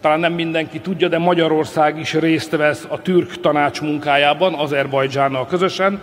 Talán 0.00 0.20
nem 0.20 0.32
mindenki 0.32 0.80
tudja, 0.80 1.08
de 1.08 1.18
Magyarország 1.18 1.98
is 1.98 2.14
részt 2.14 2.56
vesz 2.56 2.86
a 2.88 3.02
türk 3.02 3.40
tanács 3.40 3.80
munkájában, 3.80 4.54
Azerbajdzsánnal 4.54 5.46
közösen. 5.46 6.00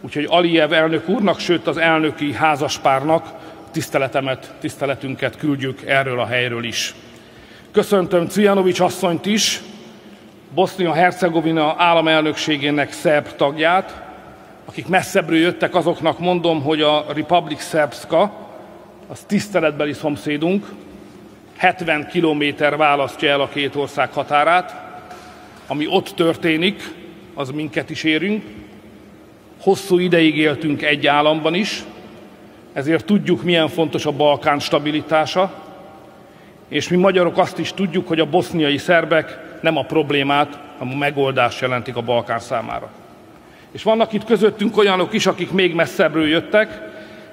Úgyhogy 0.00 0.26
Aliyev 0.30 0.72
elnök 0.72 1.08
úrnak, 1.08 1.38
sőt 1.38 1.66
az 1.66 1.76
elnöki 1.76 2.32
házaspárnak 2.32 3.26
tiszteletemet, 3.70 4.54
tiszteletünket 4.60 5.36
küldjük 5.36 5.82
erről 5.86 6.20
a 6.20 6.26
helyről 6.26 6.64
is. 6.64 6.94
Köszöntöm 7.72 8.28
Cujanovics 8.28 8.80
asszonyt 8.80 9.26
is, 9.26 9.60
Bosznia-Hercegovina 10.54 11.74
államelnökségének 11.78 12.92
szerb 12.92 13.26
tagját, 13.36 14.04
akik 14.66 14.88
messzebbről 14.88 15.38
jöttek, 15.38 15.74
azoknak 15.74 16.18
mondom, 16.18 16.62
hogy 16.62 16.80
a 16.80 17.04
Republic 17.14 17.68
Serbska, 17.68 18.32
az 19.08 19.24
tiszteletbeli 19.26 19.92
szomszédunk, 19.92 20.66
70 21.56 22.08
kilométer 22.08 22.76
választja 22.76 23.30
el 23.30 23.40
a 23.40 23.48
két 23.48 23.76
ország 23.76 24.12
határát, 24.12 24.84
ami 25.66 25.86
ott 25.86 26.08
történik, 26.08 26.94
az 27.34 27.50
minket 27.50 27.90
is 27.90 28.04
érünk. 28.04 28.44
Hosszú 29.60 29.98
ideig 29.98 30.36
éltünk 30.36 30.82
egy 30.82 31.06
államban 31.06 31.54
is, 31.54 31.84
ezért 32.72 33.04
tudjuk, 33.04 33.42
milyen 33.42 33.68
fontos 33.68 34.06
a 34.06 34.12
Balkán 34.12 34.58
stabilitása, 34.58 35.52
és 36.68 36.88
mi 36.88 36.96
magyarok 36.96 37.38
azt 37.38 37.58
is 37.58 37.72
tudjuk, 37.72 38.08
hogy 38.08 38.20
a 38.20 38.26
boszniai 38.26 38.76
szerbek 38.76 39.38
nem 39.60 39.76
a 39.76 39.84
problémát, 39.84 40.58
hanem 40.78 40.94
a 40.94 40.96
megoldást 40.96 41.60
jelentik 41.60 41.96
a 41.96 42.00
Balkán 42.00 42.38
számára. 42.38 42.90
És 43.76 43.82
vannak 43.82 44.12
itt 44.12 44.24
közöttünk 44.24 44.76
olyanok 44.76 45.12
is, 45.12 45.26
akik 45.26 45.52
még 45.52 45.74
messzebbről 45.74 46.28
jöttek, 46.28 46.80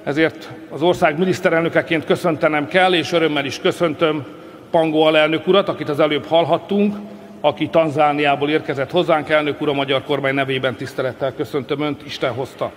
ezért 0.02 0.50
az 0.70 0.82
ország 0.82 1.18
miniszterelnökeként 1.18 2.04
köszöntenem 2.04 2.68
kell, 2.68 2.94
és 2.94 3.12
örömmel 3.12 3.44
is 3.44 3.60
köszöntöm 3.60 4.26
Pangó 4.70 5.02
alelnök 5.02 5.46
urat, 5.46 5.68
akit 5.68 5.88
az 5.88 6.00
előbb 6.00 6.26
hallhattunk, 6.26 6.96
aki 7.40 7.68
Tanzániából 7.68 8.50
érkezett 8.50 8.90
hozzánk, 8.90 9.28
elnök 9.28 9.60
ura, 9.60 9.70
a 9.70 9.74
magyar 9.74 10.02
kormány 10.02 10.34
nevében 10.34 10.74
tisztelettel 10.74 11.34
köszöntöm 11.34 11.80
Önt, 11.80 12.02
Isten 12.06 12.32
hozta. 12.32 12.72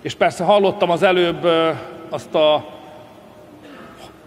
És 0.00 0.14
persze 0.14 0.44
hallottam 0.44 0.90
az 0.90 1.02
előbb 1.02 1.48
azt 2.08 2.34
a 2.34 2.64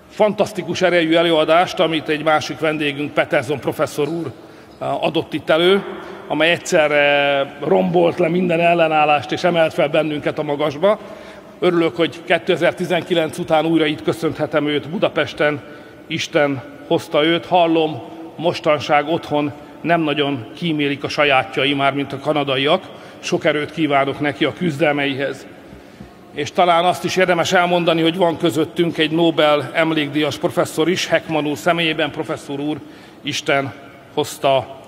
fantasztikus 0.10 0.82
erejű 0.82 1.16
előadást, 1.16 1.80
amit 1.80 2.10
egy 2.10 2.24
másik 2.24 2.60
vendégünk, 2.60 3.14
Peterson 3.14 3.60
professzor 3.60 4.08
úr 4.08 4.32
adott 4.78 5.34
itt 5.34 5.50
elő, 5.50 5.84
amely 6.28 6.52
egyszerre 6.52 7.58
rombolt 7.60 8.20
le 8.20 8.28
minden 8.28 8.60
ellenállást 8.60 9.32
és 9.32 9.44
emelt 9.44 9.74
fel 9.74 9.88
bennünket 9.88 10.40
a 10.40 10.44
magasba. 10.44 11.00
Örülök, 11.60 11.96
hogy 11.96 12.20
2019 12.26 13.38
után 13.38 13.66
újra 13.66 13.86
itt 13.86 14.04
köszönhetem 14.04 14.68
őt 14.68 14.90
Budapesten, 14.90 15.62
Isten 16.08 16.64
hozta 16.88 17.26
őt. 17.26 17.46
Hallom, 17.46 18.02
mostanság 18.36 19.08
otthon 19.08 19.52
nem 19.82 20.02
nagyon 20.02 20.46
kímélik 20.56 21.04
a 21.04 21.10
sajátjai, 21.10 21.74
már 21.74 21.94
mint 21.94 22.14
a 22.14 22.20
kanadaiak. 22.20 22.84
Sok 23.20 23.46
erőt 23.46 23.72
kívánok 23.72 24.20
neki 24.20 24.46
a 24.46 24.54
küzdelmeihez. 24.54 25.48
És 26.34 26.52
talán 26.52 26.86
azt 26.86 27.04
is 27.04 27.16
érdemes 27.16 27.54
elmondani, 27.54 28.02
hogy 28.02 28.18
van 28.18 28.38
közöttünk 28.38 28.98
egy 28.98 29.12
Nobel 29.12 29.70
emlékdíjas 29.74 30.38
professzor 30.38 30.90
is, 30.90 31.08
Heckman 31.08 31.48
úr 31.48 31.58
személyében, 31.58 32.12
professzor 32.12 32.60
úr, 32.60 32.78
Isten 33.22 33.74
hozta 34.14 34.82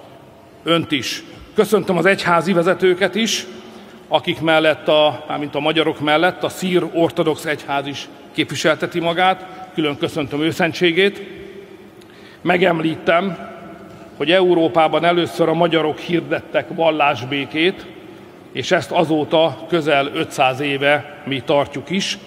önt 0.65 0.91
is. 0.91 1.23
Köszöntöm 1.53 1.97
az 1.97 2.05
egyházi 2.05 2.53
vezetőket 2.53 3.15
is, 3.15 3.45
akik 4.07 4.41
mellett, 4.41 4.87
a, 4.87 5.25
mint 5.39 5.55
a 5.55 5.59
magyarok 5.59 5.99
mellett, 5.99 6.43
a 6.43 6.49
szír 6.49 6.83
ortodox 6.93 7.45
egyház 7.45 7.87
is 7.87 8.07
képviselteti 8.31 8.99
magát. 8.99 9.45
Külön 9.73 9.97
köszöntöm 9.97 10.41
őszentségét. 10.41 11.21
Megemlítem, 12.41 13.37
hogy 14.17 14.31
Európában 14.31 15.05
először 15.05 15.49
a 15.49 15.53
magyarok 15.53 15.99
hirdettek 15.99 16.67
vallásbékét, 16.75 17.85
és 18.51 18.71
ezt 18.71 18.91
azóta 18.91 19.65
közel 19.69 20.11
500 20.13 20.59
éve 20.59 21.21
mi 21.25 21.41
tartjuk 21.45 21.89
is. 21.89 22.17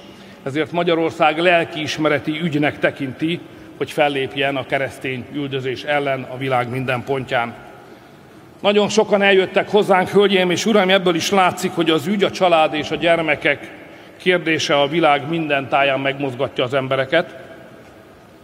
Ezért 0.42 0.72
Magyarország 0.72 1.38
lelkiismereti 1.38 2.40
ügynek 2.42 2.78
tekinti, 2.78 3.40
hogy 3.76 3.90
fellépjen 3.90 4.56
a 4.56 4.66
keresztény 4.66 5.24
üldözés 5.32 5.82
ellen 5.82 6.22
a 6.22 6.36
világ 6.36 6.70
minden 6.70 7.04
pontján. 7.04 7.67
Nagyon 8.60 8.88
sokan 8.88 9.22
eljöttek 9.22 9.70
hozzánk, 9.70 10.08
hölgyeim 10.08 10.50
és 10.50 10.66
uraim, 10.66 10.90
ebből 10.90 11.14
is 11.14 11.30
látszik, 11.30 11.70
hogy 11.72 11.90
az 11.90 12.06
ügy, 12.06 12.24
a 12.24 12.30
család 12.30 12.74
és 12.74 12.90
a 12.90 12.94
gyermekek 12.94 13.70
kérdése 14.16 14.80
a 14.80 14.88
világ 14.88 15.28
minden 15.28 15.68
táján 15.68 16.00
megmozgatja 16.00 16.64
az 16.64 16.74
embereket. 16.74 17.36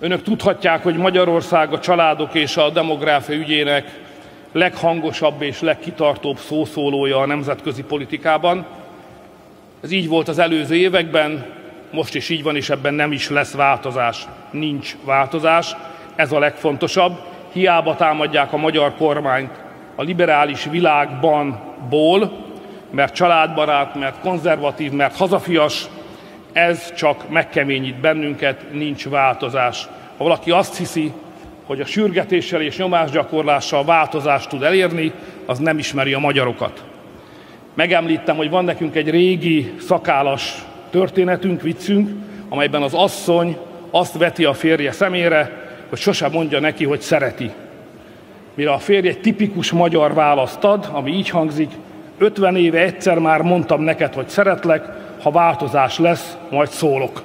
Önök 0.00 0.22
tudhatják, 0.22 0.83
hogy 0.83 0.96
Magyarország 0.96 1.72
a 1.72 1.81
családok 1.81 2.35
és 2.35 2.57
a 2.57 2.70
demográfia 2.70 3.37
ügyének 3.37 4.00
leghangosabb 4.53 5.42
és 5.42 5.61
legkitartóbb 5.61 6.38
szószólója 6.38 7.18
a 7.18 7.27
nemzetközi 7.27 7.83
politikában. 7.83 8.66
Ez 9.83 9.90
így 9.90 10.09
volt 10.09 10.29
az 10.29 10.38
előző 10.38 10.74
években, 10.74 11.46
most 11.90 12.14
is 12.14 12.29
így 12.29 12.42
van, 12.42 12.57
és 12.57 12.70
ebben 12.70 12.94
nem 12.94 13.12
is 13.12 13.29
lesz 13.29 13.55
változás. 13.55 14.27
Nincs 14.50 14.96
változás, 15.05 15.77
ez 16.14 16.33
a 16.33 16.38
legfontosabb. 16.38 17.18
Hiába 17.53 17.96
támadják 17.96 18.53
a 18.53 18.57
magyar 18.57 18.94
kormányt 18.94 19.63
a 19.94 20.02
liberális 20.02 20.64
világban 20.64 21.61
ból, 21.88 22.33
mert 22.90 23.14
családbarát, 23.14 23.94
mert 23.94 24.20
konzervatív, 24.20 24.92
mert 24.92 25.16
hazafias, 25.16 25.87
ez 26.52 26.94
csak 26.94 27.28
megkeményít 27.30 28.00
bennünket, 28.00 28.72
nincs 28.72 29.09
változás. 29.09 29.87
Ha 30.16 30.24
valaki 30.24 30.50
azt 30.50 30.76
hiszi, 30.76 31.12
hogy 31.66 31.80
a 31.80 31.87
sürgetéssel 31.87 32.61
és 32.61 32.76
nyomásgyakorlással 32.76 33.85
változást 33.85 34.48
tud 34.48 34.62
elérni, 34.62 35.12
az 35.46 35.59
nem 35.59 35.78
ismeri 35.78 36.12
a 36.12 36.18
magyarokat. 36.18 36.85
Megemlítem, 37.74 38.37
hogy 38.37 38.50
van 38.50 38.64
nekünk 38.64 38.94
egy 38.94 39.11
régi 39.11 39.74
szakálas 39.80 40.64
történetünk, 40.90 41.62
viccünk, 41.62 42.11
amelyben 42.48 42.83
az 42.83 42.94
asszony 42.94 43.57
azt 43.90 44.18
veti 44.18 44.44
a 44.44 44.54
férje 44.54 44.92
szemére, 44.92 45.66
hogy 45.88 45.98
sose 45.98 46.28
mondja 46.28 46.61
neki, 46.61 46.85
hogy 46.85 47.00
szereti. 47.00 47.50
Mire 48.54 48.72
a 48.72 48.78
férje 48.78 49.10
egy 49.10 49.20
tipikus 49.20 49.72
magyar 49.72 50.14
választ 50.14 50.64
ad, 50.64 50.88
ami 50.92 51.10
így 51.10 51.28
hangzik, 51.28 51.70
50 52.18 52.56
éve 52.56 52.78
egyszer 52.78 53.18
már 53.18 53.42
mondtam 53.42 53.82
neked, 53.82 54.14
hogy 54.14 54.28
szeretlek, 54.28 54.88
ha 55.22 55.30
változás 55.30 55.98
lesz, 55.98 56.36
majd 56.50 56.68
szólok. 56.68 57.22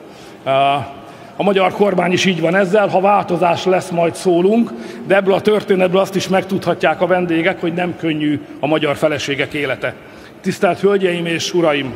A 1.36 1.44
magyar 1.44 1.72
kormány 1.72 2.12
is 2.12 2.26
így 2.26 2.42
van 2.42 2.56
ezzel, 2.56 2.88
ha 2.88 3.02
változás 3.02 3.66
lesz, 3.66 3.90
majd 3.90 4.16
szólunk, 4.16 4.72
de 5.08 5.16
ebből 5.16 5.34
a 5.34 5.42
történetből 5.42 6.02
azt 6.02 6.16
is 6.16 6.28
megtudhatják 6.28 7.02
a 7.02 7.08
vendégek, 7.08 7.62
hogy 7.62 7.74
nem 7.74 7.96
könnyű 7.98 8.42
a 8.60 8.68
magyar 8.68 8.96
feleségek 8.96 9.54
élete. 9.54 9.94
Tisztelt 10.42 10.80
Hölgyeim 10.80 11.26
és 11.26 11.54
Uraim! 11.54 11.94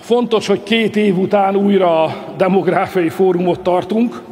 Fontos, 0.00 0.46
hogy 0.46 0.62
két 0.62 0.96
év 0.96 1.18
után 1.18 1.56
újra 1.56 2.16
demográfiai 2.36 3.08
fórumot 3.08 3.60
tartunk. 3.60 4.22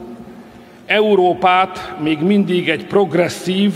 Európát 0.86 1.94
még 2.00 2.18
mindig 2.20 2.68
egy 2.68 2.86
progresszív 2.86 3.72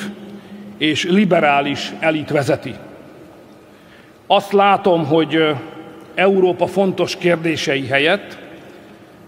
és 0.78 1.04
liberális 1.04 1.92
elit 2.00 2.30
vezeti. 2.30 2.74
Azt 4.26 4.52
látom, 4.52 5.06
hogy 5.06 5.54
Európa 6.14 6.66
fontos 6.66 7.16
kérdései 7.16 7.86
helyett 7.86 8.46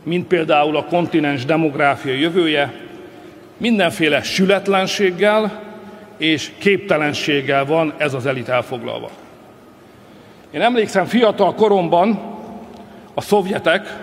mint 0.03 0.27
például 0.27 0.77
a 0.77 0.85
kontinens 0.85 1.45
demográfia 1.45 2.12
jövője, 2.12 2.73
mindenféle 3.57 4.23
sületlenséggel 4.23 5.62
és 6.16 6.53
képtelenséggel 6.59 7.64
van 7.64 7.95
ez 7.97 8.14
az 8.14 8.27
elit 8.27 8.49
elfoglalva. 8.49 9.11
Én 10.51 10.61
emlékszem 10.61 11.05
fiatal 11.05 11.55
koromban 11.55 12.21
a 13.14 13.21
szovjetek 13.21 13.97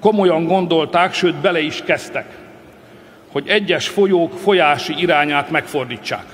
komolyan 0.00 0.44
gondolták, 0.44 1.12
sőt 1.12 1.34
bele 1.34 1.60
is 1.60 1.82
kezdtek, 1.82 2.26
hogy 3.32 3.48
egyes 3.48 3.88
folyók 3.88 4.32
folyási 4.32 4.94
irányát 4.98 5.50
megfordítsák. 5.50 6.24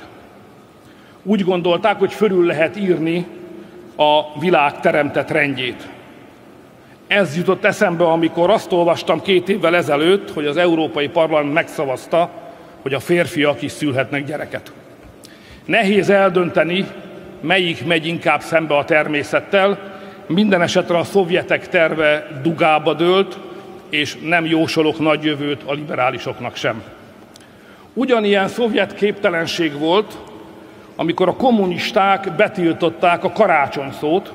Úgy 1.22 1.44
gondolták, 1.44 1.98
hogy 1.98 2.12
fölül 2.12 2.46
lehet 2.46 2.76
írni 2.76 3.26
a 3.96 4.38
világ 4.38 4.80
teremtett 4.80 5.30
rendjét. 5.30 5.88
Ez 7.06 7.36
jutott 7.36 7.64
eszembe, 7.64 8.04
amikor 8.04 8.50
azt 8.50 8.72
olvastam 8.72 9.22
két 9.22 9.48
évvel 9.48 9.76
ezelőtt, 9.76 10.32
hogy 10.32 10.46
az 10.46 10.56
Európai 10.56 11.08
Parlament 11.08 11.52
megszavazta, 11.52 12.30
hogy 12.82 12.94
a 12.94 13.00
férfiak 13.00 13.62
is 13.62 13.72
szülhetnek 13.72 14.24
gyereket. 14.24 14.72
Nehéz 15.64 16.10
eldönteni, 16.10 16.86
melyik 17.40 17.86
megy 17.86 18.06
inkább 18.06 18.40
szembe 18.40 18.76
a 18.76 18.84
természettel, 18.84 19.94
minden 20.26 20.62
esetre 20.62 20.98
a 20.98 21.04
szovjetek 21.04 21.68
terve 21.68 22.40
dugába 22.42 22.94
dőlt, 22.94 23.38
és 23.88 24.16
nem 24.22 24.46
jósolok 24.46 24.98
nagy 24.98 25.24
jövőt 25.24 25.62
a 25.62 25.72
liberálisoknak 25.72 26.56
sem. 26.56 26.82
Ugyanilyen 27.92 28.48
szovjet 28.48 28.94
képtelenség 28.94 29.78
volt, 29.78 30.18
amikor 30.96 31.28
a 31.28 31.36
kommunisták 31.36 32.32
betiltották 32.36 33.24
a 33.24 33.32
karácsony 33.32 33.92
szót, 33.92 34.32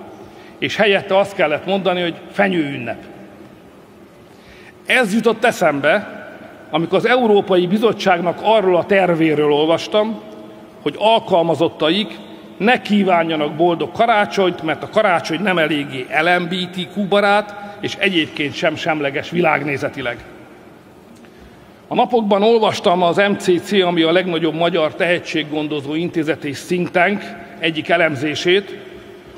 és 0.58 0.76
helyette 0.76 1.18
azt 1.18 1.36
kellett 1.36 1.66
mondani, 1.66 2.02
hogy 2.02 2.16
fenyőünnep. 2.32 3.04
Ez 4.86 5.14
jutott 5.14 5.44
eszembe, 5.44 6.20
amikor 6.70 6.98
az 6.98 7.06
Európai 7.06 7.68
Bizottságnak 7.68 8.40
arról 8.44 8.76
a 8.76 8.86
tervéről 8.86 9.52
olvastam, 9.52 10.22
hogy 10.82 10.96
alkalmazottaik 10.98 12.20
ne 12.62 12.82
kívánjanak 12.82 13.56
boldog 13.56 13.91
karácsonyt, 13.91 14.62
mert 14.62 14.84
a 14.84 14.89
karácsony 14.89 15.41
nem 15.41 15.58
eléggé 15.58 16.06
LMBTQ 16.21 17.08
barát, 17.08 17.76
és 17.80 17.95
egyébként 17.95 18.54
sem 18.54 18.76
semleges 18.76 19.30
világnézetileg. 19.30 20.17
A 21.88 21.95
napokban 21.95 22.43
olvastam 22.43 23.04
az 23.04 23.17
MCC, 23.17 23.71
ami 23.71 24.02
a 24.02 24.12
legnagyobb 24.12 24.54
magyar 24.54 24.95
tehetséggondozó 24.95 25.95
intézet 25.95 26.43
és 26.43 26.65
think 26.65 26.89
egyik 27.60 27.89
elemzését, 27.89 28.78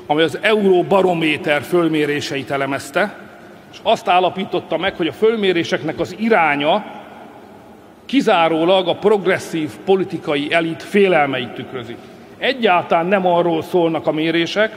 ami 0.06 0.22
az 0.22 0.38
Euróbarométer 0.40 1.62
fölméréseit 1.62 2.50
elemezte, 2.50 3.16
és 3.72 3.78
azt 3.82 4.08
állapította 4.08 4.76
meg, 4.76 4.94
hogy 4.96 5.06
a 5.06 5.12
fölméréseknek 5.12 6.00
az 6.00 6.14
iránya 6.18 6.84
kizárólag 8.06 8.88
a 8.88 8.94
progresszív 8.94 9.70
politikai 9.84 10.52
elit 10.52 10.82
félelmeit 10.82 11.50
tükrözi. 11.50 11.96
Egyáltalán 12.38 13.06
nem 13.06 13.26
arról 13.26 13.62
szólnak 13.62 14.06
a 14.06 14.12
mérések, 14.12 14.76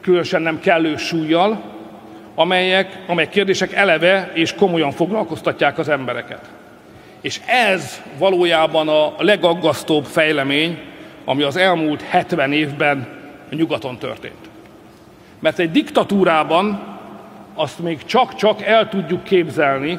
különösen 0.00 0.42
nem 0.42 0.60
kellő 0.60 0.96
súlyjal, 0.96 1.62
amelyek, 2.34 2.98
amely 3.06 3.28
kérdések 3.28 3.72
eleve 3.72 4.30
és 4.34 4.54
komolyan 4.54 4.90
foglalkoztatják 4.90 5.78
az 5.78 5.88
embereket. 5.88 6.50
És 7.20 7.40
ez 7.46 8.02
valójában 8.18 8.88
a 8.88 9.14
legaggasztóbb 9.18 10.04
fejlemény, 10.04 10.78
ami 11.24 11.42
az 11.42 11.56
elmúlt 11.56 12.02
70 12.02 12.52
évben 12.52 13.08
a 13.50 13.54
nyugaton 13.54 13.98
történt. 13.98 14.48
Mert 15.40 15.58
egy 15.58 15.70
diktatúrában 15.70 16.98
azt 17.54 17.78
még 17.78 18.04
csak-csak 18.04 18.62
el 18.62 18.88
tudjuk 18.88 19.22
képzelni, 19.24 19.98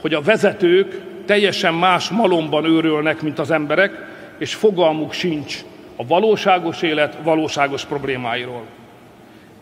hogy 0.00 0.14
a 0.14 0.20
vezetők 0.20 1.00
teljesen 1.26 1.74
más 1.74 2.08
malomban 2.08 2.64
őrölnek, 2.64 3.22
mint 3.22 3.38
az 3.38 3.50
emberek, 3.50 4.15
és 4.38 4.54
fogalmuk 4.54 5.12
sincs 5.12 5.64
a 5.96 6.06
valóságos 6.06 6.82
élet 6.82 7.18
valóságos 7.22 7.84
problémáiról. 7.84 8.62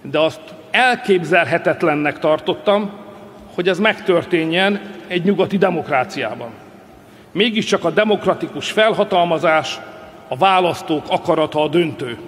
De 0.03 0.19
azt 0.19 0.41
elképzelhetetlennek 0.71 2.19
tartottam, 2.19 2.91
hogy 3.55 3.69
ez 3.69 3.79
megtörténjen 3.79 4.81
egy 5.07 5.25
nyugati 5.25 5.59
demokráciában. 5.59 6.51
Mégiscsak 7.33 7.85
a 7.85 7.91
demokratikus 7.91 8.71
felhatalmazás, 8.71 9.81
a 10.29 10.37
választók 10.37 11.05
akarata 11.09 11.63
a 11.63 11.69
döntő. 11.69 12.19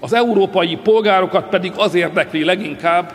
Az 0.00 0.12
európai 0.12 0.76
polgárokat 0.76 1.48
pedig 1.48 1.72
az 1.76 1.94
érdekli 1.94 2.44
leginkább, 2.44 3.12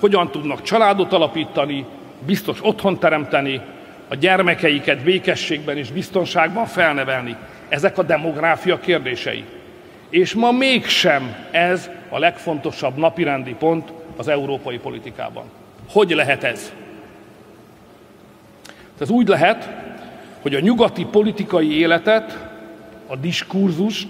hogyan 0.00 0.30
tudnak 0.30 0.62
családot 0.62 1.12
alapítani, 1.12 1.84
biztos 2.26 2.58
otthon 2.62 2.98
teremteni, 2.98 3.60
a 4.08 4.14
gyermekeiket 4.14 5.02
békességben 5.02 5.76
és 5.76 5.90
biztonságban 5.90 6.66
felnevelni. 6.66 7.36
Ezek 7.68 7.98
a 7.98 8.02
demográfia 8.02 8.80
kérdései. 8.80 9.44
És 10.10 10.34
ma 10.34 10.52
mégsem 10.52 11.36
ez 11.50 11.90
a 12.08 12.18
legfontosabb 12.18 12.96
napirendi 12.96 13.54
pont 13.54 13.92
az 14.16 14.28
európai 14.28 14.78
politikában. 14.78 15.44
Hogy 15.88 16.10
lehet 16.10 16.44
ez? 16.44 16.72
Ez 19.00 19.10
úgy 19.10 19.28
lehet, 19.28 19.68
hogy 20.42 20.54
a 20.54 20.60
nyugati 20.60 21.04
politikai 21.04 21.78
életet, 21.78 22.48
a 23.06 23.16
diskurzust, 23.16 24.06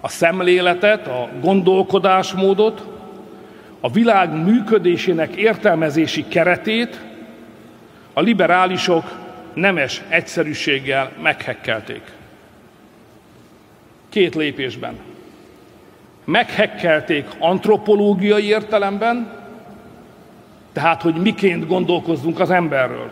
a 0.00 0.08
szemléletet, 0.08 1.06
a 1.06 1.28
gondolkodásmódot, 1.40 2.88
a 3.80 3.90
világ 3.90 4.44
működésének 4.44 5.34
értelmezési 5.34 6.24
keretét 6.28 7.00
a 8.12 8.20
liberálisok 8.20 9.18
nemes 9.54 10.02
egyszerűséggel 10.08 11.12
meghekkelték. 11.22 12.02
Két 14.10 14.34
lépésben. 14.34 14.98
Meghekkelték 16.24 17.24
antropológiai 17.38 18.44
értelemben, 18.44 19.32
tehát 20.72 21.02
hogy 21.02 21.14
miként 21.14 21.66
gondolkozzunk 21.66 22.40
az 22.40 22.50
emberről. 22.50 23.10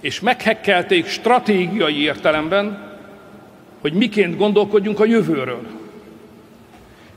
És 0.00 0.20
meghekkelték 0.20 1.06
stratégiai 1.06 2.02
értelemben, 2.02 2.92
hogy 3.80 3.92
miként 3.92 4.36
gondolkodjunk 4.36 5.00
a 5.00 5.04
jövőről. 5.04 5.66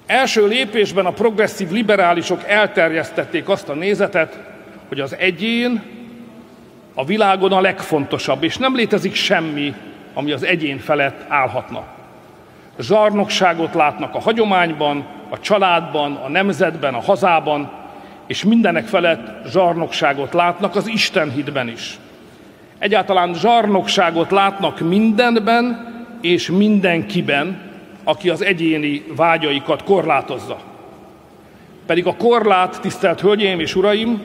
Első 0.05 0.47
lépésben 0.47 1.05
a 1.05 1.11
progresszív 1.11 1.69
liberálisok 1.69 2.43
elterjesztették 2.47 3.49
azt 3.49 3.69
a 3.69 3.73
nézetet, 3.73 4.39
hogy 4.87 4.99
az 4.99 5.15
egyén 5.15 5.83
a 6.93 7.05
világon 7.05 7.51
a 7.51 7.61
legfontosabb, 7.61 8.43
és 8.43 8.57
nem 8.57 8.75
létezik 8.75 9.15
semmi, 9.15 9.73
ami 10.13 10.31
az 10.31 10.43
egyén 10.43 10.77
felett 10.77 11.25
állhatna. 11.27 11.99
Zsarnokságot 12.79 13.73
látnak 13.73 14.15
a 14.15 14.21
hagyományban, 14.21 15.05
a 15.29 15.39
családban, 15.39 16.15
a 16.15 16.29
nemzetben, 16.29 16.93
a 16.93 17.01
hazában, 17.01 17.71
és 18.27 18.43
mindenek 18.43 18.87
felett 18.87 19.47
zsarnokságot 19.49 20.33
látnak 20.33 20.75
az 20.75 20.87
Isten 20.87 21.31
hitben 21.31 21.67
is. 21.67 21.99
Egyáltalán 22.77 23.33
zsarnokságot 23.33 24.31
látnak 24.31 24.79
mindenben 24.79 25.89
és 26.21 26.49
mindenkiben, 26.49 27.61
aki 28.03 28.29
az 28.29 28.41
egyéni 28.43 29.03
vágyaikat 29.15 29.83
korlátozza. 29.83 30.57
Pedig 31.85 32.05
a 32.05 32.15
korlát, 32.15 32.81
tisztelt 32.81 33.21
Hölgyeim 33.21 33.59
és 33.59 33.75
Uraim, 33.75 34.21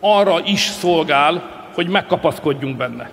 arra 0.00 0.40
is 0.44 0.60
szolgál, 0.60 1.42
hogy 1.74 1.88
megkapaszkodjunk 1.88 2.76
benne. 2.76 3.10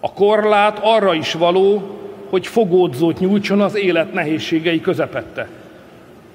A 0.00 0.12
korlát 0.12 0.78
arra 0.82 1.14
is 1.14 1.32
való, 1.32 1.99
hogy 2.30 2.46
fogódzót 2.46 3.18
nyújtson 3.18 3.60
az 3.60 3.76
élet 3.76 4.12
nehézségei 4.12 4.80
közepette. 4.80 5.48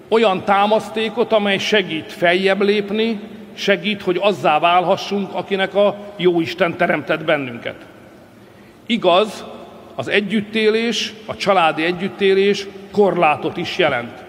Olyan 0.08 0.44
támasztékot, 0.44 1.34
amely 1.34 1.58
segít 1.58 2.12
feljebb 2.12 2.62
lépni, 2.62 3.20
segít, 3.54 4.02
hogy 4.02 4.18
azzá 4.22 4.60
válhassunk, 4.60 5.34
akinek 5.34 5.76
a 5.76 5.96
jó 6.16 6.42
Isten 6.42 6.78
teremtett 6.78 7.24
bennünket. 7.24 7.76
Igaz, 8.86 9.44
az 9.96 10.08
együttélés, 10.08 11.14
a 11.26 11.36
családi 11.36 11.84
együttélés 11.84 12.68
korlátot 12.92 13.58
is 13.58 13.78
jelent. 13.78 14.24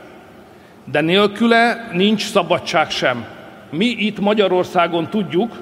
De 0.85 1.01
nélküle 1.01 1.89
nincs 1.93 2.25
szabadság 2.31 2.91
sem. 2.91 3.25
Mi 3.71 3.87
itt 3.87 4.21
Magyarországon 4.21 5.11
tudjuk, 5.11 5.57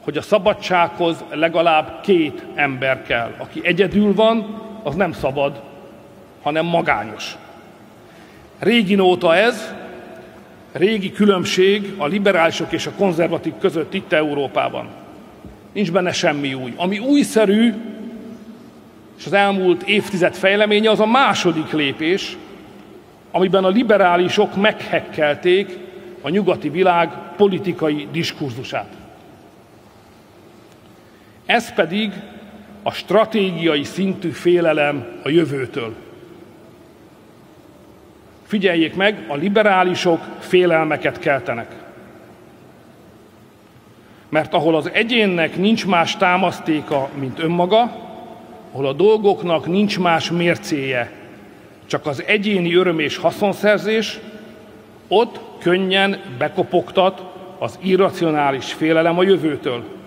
hogy 0.00 0.16
a 0.16 0.22
szabadsághoz 0.22 1.24
legalább 1.30 2.00
két 2.02 2.42
ember 2.54 3.02
kell. 3.02 3.34
Aki 3.38 3.60
egyedül 3.62 4.14
van, 4.14 4.66
az 4.82 4.94
nem 4.94 5.12
szabad, 5.12 5.62
hanem 6.42 6.66
magányos. 6.66 7.36
Régi 8.58 8.98
óta 9.00 9.36
ez, 9.36 9.74
régi 10.72 11.12
különbség 11.12 11.94
a 11.96 12.06
liberálisok 12.06 12.72
és 12.72 12.86
a 12.86 12.92
konzervatív 12.96 13.52
között 13.60 13.94
itt 13.94 14.12
Európában. 14.12 14.88
Nincs 15.72 15.92
benne 15.92 16.12
semmi 16.12 16.54
új. 16.54 16.72
Ami 16.76 16.98
újszerű, 16.98 17.74
és 19.18 19.26
az 19.26 19.32
elmúlt 19.32 19.82
évtized 19.82 20.34
fejleménye 20.34 20.90
az 20.90 21.00
a 21.00 21.06
második 21.06 21.72
lépés, 21.72 22.36
amiben 23.30 23.64
a 23.64 23.68
liberálisok 23.68 24.56
meghekkelték 24.56 25.78
a 26.20 26.28
nyugati 26.28 26.68
világ 26.68 27.12
politikai 27.36 28.08
diskurzusát. 28.12 28.96
Ez 31.46 31.74
pedig 31.74 32.12
a 32.82 32.92
stratégiai 32.92 33.84
szintű 33.84 34.30
félelem 34.30 35.20
a 35.22 35.28
jövőtől. 35.28 35.94
Figyeljék 38.46 38.94
meg, 38.94 39.24
a 39.28 39.34
liberálisok 39.34 40.20
félelmeket 40.38 41.18
keltenek. 41.18 41.74
Mert 44.28 44.54
ahol 44.54 44.76
az 44.76 44.90
egyénnek 44.92 45.56
nincs 45.56 45.86
más 45.86 46.16
támasztéka, 46.16 47.08
mint 47.20 47.38
önmaga, 47.38 48.06
ahol 48.72 48.86
a 48.86 48.92
dolgoknak 48.92 49.66
nincs 49.66 49.98
más 49.98 50.30
mércéje, 50.30 51.12
csak 51.86 52.06
az 52.06 52.22
egyéni 52.26 52.74
öröm 52.74 52.98
és 52.98 53.16
haszonszerzés, 53.16 54.18
Ott 55.08 55.40
könnyen 55.58 56.20
bekopogtat 56.38 57.22
az 57.58 57.78
irracionális 57.82 58.72
félelem 58.72 59.18
a 59.18 59.22
jövőtől. 59.22 59.97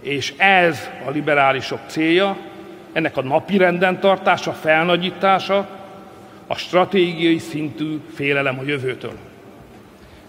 És 0.00 0.34
ez 0.36 0.88
a 1.06 1.10
liberálisok 1.10 1.80
célja, 1.86 2.36
ennek 2.92 3.16
a 3.16 3.22
napi 3.22 3.56
renden 3.56 4.00
tartása, 4.00 4.52
felnagyítása, 4.52 5.68
a 6.46 6.54
stratégiai 6.54 7.38
szintű 7.38 8.00
félelem 8.14 8.58
a 8.58 8.62
jövőtől. 8.66 9.12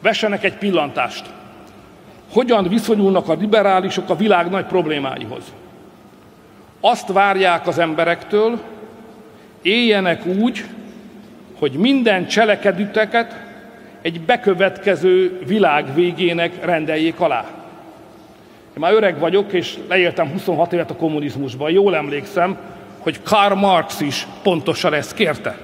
Vessenek 0.01 0.43
egy 0.43 0.57
pillantást. 0.57 1.25
Hogyan 2.31 2.67
viszonyulnak 2.67 3.29
a 3.29 3.33
liberálisok 3.33 4.09
a 4.09 4.15
világ 4.15 4.49
nagy 4.49 4.65
problémáihoz? 4.65 5.43
Azt 6.79 7.07
várják 7.07 7.67
az 7.67 7.77
emberektől, 7.77 8.61
éljenek 9.61 10.25
úgy, 10.25 10.65
hogy 11.59 11.71
minden 11.71 12.27
cselekedeteket 12.27 13.35
egy 14.01 14.21
bekövetkező 14.21 15.39
világ 15.45 15.93
végének 15.93 16.65
rendeljék 16.65 17.19
alá. 17.19 17.60
Én 18.73 18.79
már 18.79 18.93
öreg 18.93 19.19
vagyok, 19.19 19.53
és 19.53 19.77
leéltem 19.87 20.31
26 20.31 20.73
évet 20.73 20.91
a 20.91 20.95
kommunizmusban. 20.95 21.71
Jól 21.71 21.95
emlékszem, 21.95 22.57
hogy 22.99 23.21
Karl 23.23 23.53
Marx 23.53 24.01
is 24.01 24.27
pontosan 24.43 24.93
ezt 24.93 25.13
kérte. 25.13 25.57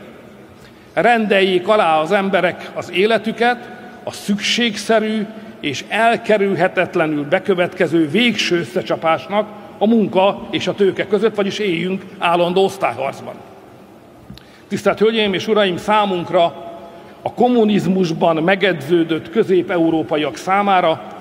Rendeljék 0.93 1.67
alá 1.67 1.99
az 1.99 2.11
emberek 2.11 2.71
az 2.73 2.91
életüket 2.91 3.69
a 4.03 4.11
szükségszerű 4.11 5.25
és 5.59 5.85
elkerülhetetlenül 5.89 7.23
bekövetkező 7.23 8.09
végső 8.09 8.59
összecsapásnak 8.59 9.47
a 9.77 9.87
munka 9.87 10.47
és 10.51 10.67
a 10.67 10.73
tőke 10.73 11.07
között, 11.07 11.35
vagyis 11.35 11.59
éljünk 11.59 12.03
állandó 12.17 12.63
osztályharcban. 12.63 13.35
Tisztelt 14.67 14.99
Hölgyeim 14.99 15.33
és 15.33 15.47
Uraim, 15.47 15.77
számunkra 15.77 16.43
a 17.21 17.33
kommunizmusban 17.33 18.35
megedződött 18.35 19.29
közép-európaiak 19.29 20.35
számára 20.35 21.16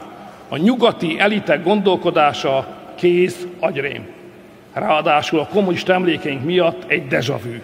a 0.48 0.56
nyugati 0.56 1.18
elitek 1.18 1.64
gondolkodása 1.64 2.66
kész 2.94 3.46
agyrém. 3.60 4.06
Ráadásul 4.72 5.38
a 5.40 5.46
kommunista 5.46 5.92
emlékeink 5.92 6.44
miatt 6.44 6.90
egy 6.90 7.06
dejavű. 7.06 7.62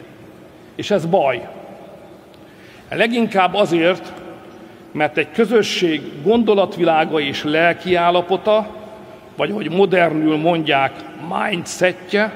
És 0.75 0.91
ez 0.91 1.07
baj. 1.07 1.49
Leginkább 2.91 3.55
azért, 3.55 4.13
mert 4.93 5.17
egy 5.17 5.31
közösség 5.31 6.03
gondolatvilága 6.23 7.21
és 7.21 7.45
lelki 7.45 7.95
állapota, 7.95 8.67
vagy 9.37 9.51
hogy 9.51 9.71
modernül 9.71 10.37
mondják, 10.37 10.93
mindsetje, 11.29 12.33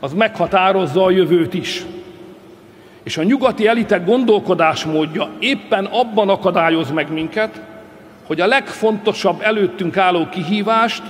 az 0.00 0.12
meghatározza 0.12 1.04
a 1.04 1.10
jövőt 1.10 1.54
is. 1.54 1.84
És 3.02 3.16
a 3.16 3.22
nyugati 3.22 3.66
elitek 3.66 4.04
gondolkodásmódja 4.04 5.28
éppen 5.38 5.84
abban 5.84 6.28
akadályoz 6.28 6.90
meg 6.90 7.12
minket, 7.12 7.60
hogy 8.26 8.40
a 8.40 8.46
legfontosabb 8.46 9.40
előttünk 9.40 9.96
álló 9.96 10.28
kihívást, 10.28 11.02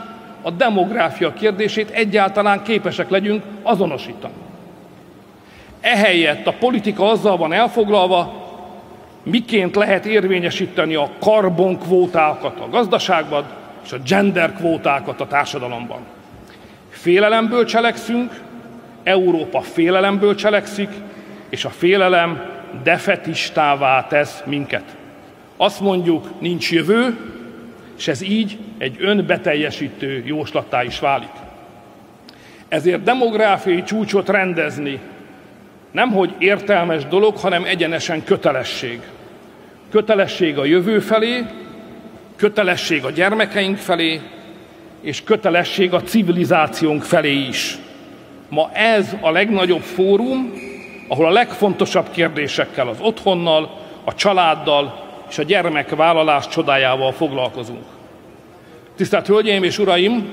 a 0.43 0.51
demográfia 0.51 1.33
kérdését 1.33 1.91
egyáltalán 1.91 2.63
képesek 2.63 3.11
legyünk 3.11 3.43
azonosítani. 3.63 4.35
Ehelyett 5.81 6.47
a 6.47 6.55
politika 6.59 7.11
azzal 7.11 7.37
van 7.37 7.53
elfoglalva, 7.53 8.45
miként 9.23 9.77
lehet 9.77 10.05
érvényesíteni 10.05 10.95
a 10.95 11.11
karbonkvótákat 11.21 12.61
a 12.61 12.69
gazdaságban, 12.69 13.45
és 13.85 13.93
a 13.93 13.99
gender 14.07 14.53
kvótákat 14.53 15.21
a 15.21 15.27
társadalomban. 15.27 15.99
Félelemből 16.89 17.65
cselekszünk, 17.65 18.41
Európa 19.03 19.61
félelemből 19.61 20.35
cselekszik, 20.35 20.91
és 21.49 21.65
a 21.65 21.71
félelem 21.71 22.43
defetistává 22.83 24.07
tesz 24.07 24.43
minket. 24.45 24.96
Azt 25.57 25.81
mondjuk, 25.81 26.41
nincs 26.41 26.73
jövő, 26.73 27.17
és 27.99 28.09
ez 28.09 28.23
így 28.23 28.59
egy 28.79 28.97
önbeteljesítő 29.01 30.23
jóslattá 30.27 30.85
is 30.85 30.99
válik. 30.99 31.33
Ezért 32.69 33.03
demográfiai 33.03 33.83
csúcsot 33.83 34.29
rendezni 34.29 35.01
nem 35.97 36.13
hogy 36.13 36.35
értelmes 36.39 37.07
dolog, 37.07 37.37
hanem 37.37 37.65
egyenesen 37.65 38.25
kötelesség. 38.25 39.01
Kötelesség 39.91 40.59
a 40.59 40.65
jövő 40.65 40.99
felé, 40.99 41.45
kötelesség 42.37 43.05
a 43.05 43.11
gyermekeink 43.11 43.77
felé, 43.77 44.21
és 45.01 45.23
kötelesség 45.23 45.93
a 45.93 46.03
civilizációnk 46.03 47.03
felé 47.03 47.33
is. 47.33 47.79
Ma 48.49 48.71
ez 48.73 49.17
a 49.21 49.31
legnagyobb 49.31 49.81
fórum, 49.81 50.53
ahol 51.09 51.27
a 51.27 51.31
legfontosabb 51.31 52.11
kérdésekkel, 52.11 52.89
az 52.89 53.01
otthonnal, 53.01 53.81
a 54.05 54.15
családdal 54.15 55.06
és 55.29 55.39
a 55.39 55.43
gyermekvállalás 55.43 56.49
csodájával 56.49 57.13
foglalkozunk. 57.13 57.85
Tisztelt 58.97 59.27
Hölgyeim 59.27 59.63
és 59.63 59.79
Uraim! 59.79 60.33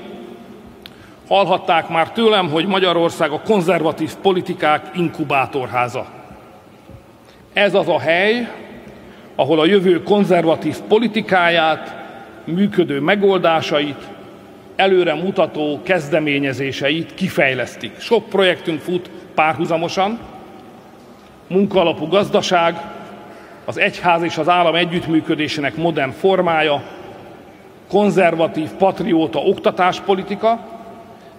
Hallhatták 1.28 1.88
már 1.88 2.10
tőlem, 2.10 2.50
hogy 2.50 2.66
Magyarország 2.66 3.30
a 3.30 3.40
konzervatív 3.40 4.14
politikák 4.22 4.90
inkubátorháza. 4.94 6.06
Ez 7.52 7.74
az 7.74 7.88
a 7.88 7.98
hely, 7.98 8.48
ahol 9.34 9.60
a 9.60 9.66
jövő 9.66 10.02
konzervatív 10.02 10.76
politikáját, 10.88 11.94
működő 12.44 13.00
megoldásait, 13.00 14.08
előre 14.76 15.14
mutató 15.14 15.80
kezdeményezéseit 15.82 17.14
kifejlesztik. 17.14 18.00
Sok 18.00 18.28
projektünk 18.28 18.80
fut 18.80 19.10
párhuzamosan, 19.34 20.18
munkaalapú 21.46 22.06
gazdaság, 22.06 22.80
az 23.64 23.76
egyház 23.76 24.22
és 24.22 24.38
az 24.38 24.48
állam 24.48 24.74
együttműködésének 24.74 25.76
modern 25.76 26.10
formája, 26.10 26.82
konzervatív, 27.88 28.70
patrióta 28.70 29.38
oktatáspolitika, 29.38 30.68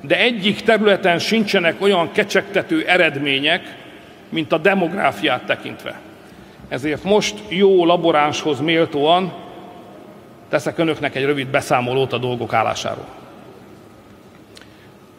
de 0.01 0.19
egyik 0.19 0.61
területen 0.61 1.19
sincsenek 1.19 1.81
olyan 1.81 2.11
kecsegtető 2.11 2.85
eredmények, 2.87 3.75
mint 4.29 4.51
a 4.51 4.57
demográfiát 4.57 5.45
tekintve. 5.45 5.99
Ezért 6.67 7.03
most 7.03 7.35
jó 7.49 7.85
laboránshoz 7.85 8.59
méltóan 8.59 9.33
teszek 10.49 10.77
önöknek 10.77 11.15
egy 11.15 11.25
rövid 11.25 11.47
beszámolót 11.47 12.13
a 12.13 12.17
dolgok 12.17 12.53
állásáról. 12.53 13.07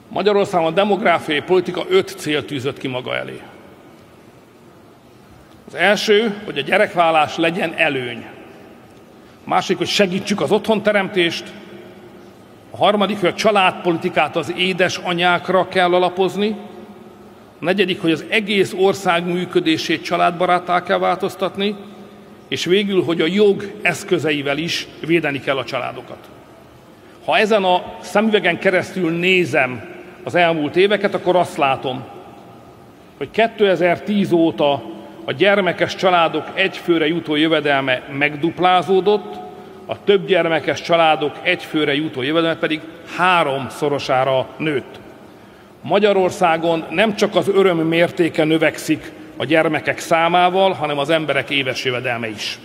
Magyarországon 0.08 0.66
a 0.66 0.74
demográfiai 0.74 1.40
politika 1.40 1.84
öt 1.88 2.14
cél 2.16 2.44
tűzött 2.44 2.78
ki 2.78 2.88
maga 2.88 3.16
elé. 3.16 3.40
Az 5.66 5.74
első, 5.74 6.34
hogy 6.44 6.58
a 6.58 6.62
gyerekvállás 6.62 7.36
legyen 7.36 7.72
előny. 7.76 8.26
A 9.44 9.48
másik, 9.48 9.76
hogy 9.76 9.86
segítsük 9.86 10.40
az 10.40 10.52
otthonteremtést. 10.52 11.44
A 12.70 12.76
harmadik, 12.76 13.20
hogy 13.20 13.28
a 13.28 13.34
családpolitikát 13.34 14.36
az 14.36 14.52
édesanyákra 14.56 15.68
kell 15.68 15.94
alapozni. 15.94 16.56
A 17.60 17.64
negyedik, 17.64 18.00
hogy 18.00 18.10
az 18.10 18.24
egész 18.28 18.72
ország 18.78 19.26
működését 19.26 20.04
családbarátá 20.04 20.82
kell 20.82 20.98
változtatni, 20.98 21.76
és 22.48 22.64
végül, 22.64 23.04
hogy 23.04 23.20
a 23.20 23.26
jog 23.26 23.72
eszközeivel 23.82 24.58
is 24.58 24.86
védeni 25.00 25.40
kell 25.40 25.56
a 25.56 25.64
családokat. 25.64 26.28
Ha 27.24 27.38
ezen 27.38 27.64
a 27.64 27.82
szemüvegen 28.00 28.58
keresztül 28.58 29.10
nézem 29.10 29.84
az 30.22 30.34
elmúlt 30.34 30.76
éveket, 30.76 31.14
akkor 31.14 31.36
azt 31.36 31.56
látom, 31.56 32.04
hogy 33.16 33.30
2010 33.30 34.32
óta 34.32 34.94
a 35.28 35.32
gyermekes 35.32 35.94
családok 35.94 36.44
egyfőre 36.54 37.06
jutó 37.06 37.36
jövedelme 37.36 38.02
megduplázódott, 38.18 39.34
a 39.86 40.04
több 40.04 40.26
gyermekes 40.26 40.80
családok 40.80 41.36
egyfőre 41.42 41.94
jutó 41.94 42.22
jövedelme 42.22 42.58
pedig 42.58 42.80
háromszorosára 43.16 44.46
nőtt. 44.56 44.98
Magyarországon 45.80 46.84
nem 46.90 47.14
csak 47.14 47.36
az 47.36 47.48
öröm 47.48 47.78
mértéke 47.78 48.44
növekszik 48.44 49.12
a 49.36 49.44
gyermekek 49.44 49.98
számával, 49.98 50.72
hanem 50.72 50.98
az 50.98 51.10
emberek 51.10 51.50
éves 51.50 51.84
jövedelme 51.84 52.28
is. 52.28 52.58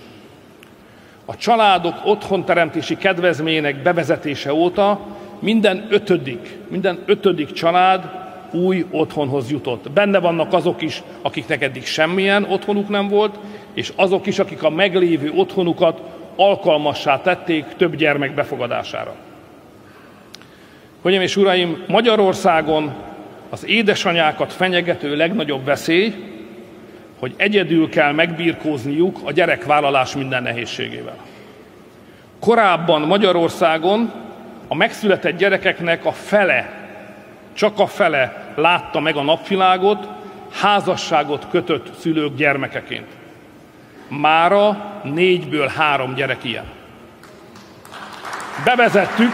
A 1.26 1.36
családok 1.36 1.96
otthonteremtési 2.06 2.98
kedvezményének 2.98 3.82
bevezetése 3.82 4.54
óta 4.54 5.00
minden 5.40 5.88
ötödik, 5.90 6.58
minden 6.68 7.04
ötödik 7.06 7.52
család 7.52 8.31
új 8.54 8.86
otthonhoz 8.92 9.52
jutott. 9.52 9.92
Benne 9.92 10.20
vannak 10.20 10.54
azok 10.54 10.82
is, 10.82 11.04
akiknek 11.22 11.62
eddig 11.62 11.86
semmilyen 11.86 12.44
otthonuk 12.44 12.90
nem 12.90 13.08
volt, 13.08 13.36
és 13.74 13.94
azok 13.96 14.26
is, 14.26 14.40
akik 14.40 14.64
a 14.64 14.70
meglévő 14.70 15.32
otthonukat 15.36 16.02
alkalmassá 16.36 17.22
tették 17.22 17.66
több 17.78 17.96
gyermek 17.96 18.34
befogadására. 18.34 19.16
Hölgyeim 21.02 21.24
és 21.24 21.36
uraim, 21.36 21.84
Magyarországon 21.88 22.94
az 23.50 23.66
édesanyákat 23.68 24.54
fenyegető 24.54 25.16
legnagyobb 25.16 25.66
veszély, 25.66 26.14
hogy 27.20 27.34
egyedül 27.38 27.90
kell 27.90 28.12
megbírkózniuk 28.12 29.20
a 29.24 29.32
gyerekvállalás 29.32 30.16
minden 30.16 30.44
nehézségével. 30.44 31.18
Korábban 32.40 33.02
Magyarországon 33.02 34.12
a 34.68 34.76
megszületett 34.76 35.38
gyerekeknek 35.38 36.06
a 36.06 36.12
fele, 36.12 36.81
csak 37.54 37.80
a 37.80 37.88
fele 37.88 38.54
látta 38.56 39.00
meg 39.00 39.16
a 39.16 39.22
napvilágot, 39.22 40.08
házasságot 40.52 41.48
kötött 41.52 42.00
szülők 42.00 42.36
gyermekeként. 42.36 43.08
Mára 44.08 44.78
négyből 45.04 45.68
három 45.68 46.14
gyerek 46.14 46.44
ilyen. 46.44 46.66
Bevezettük, 48.64 49.32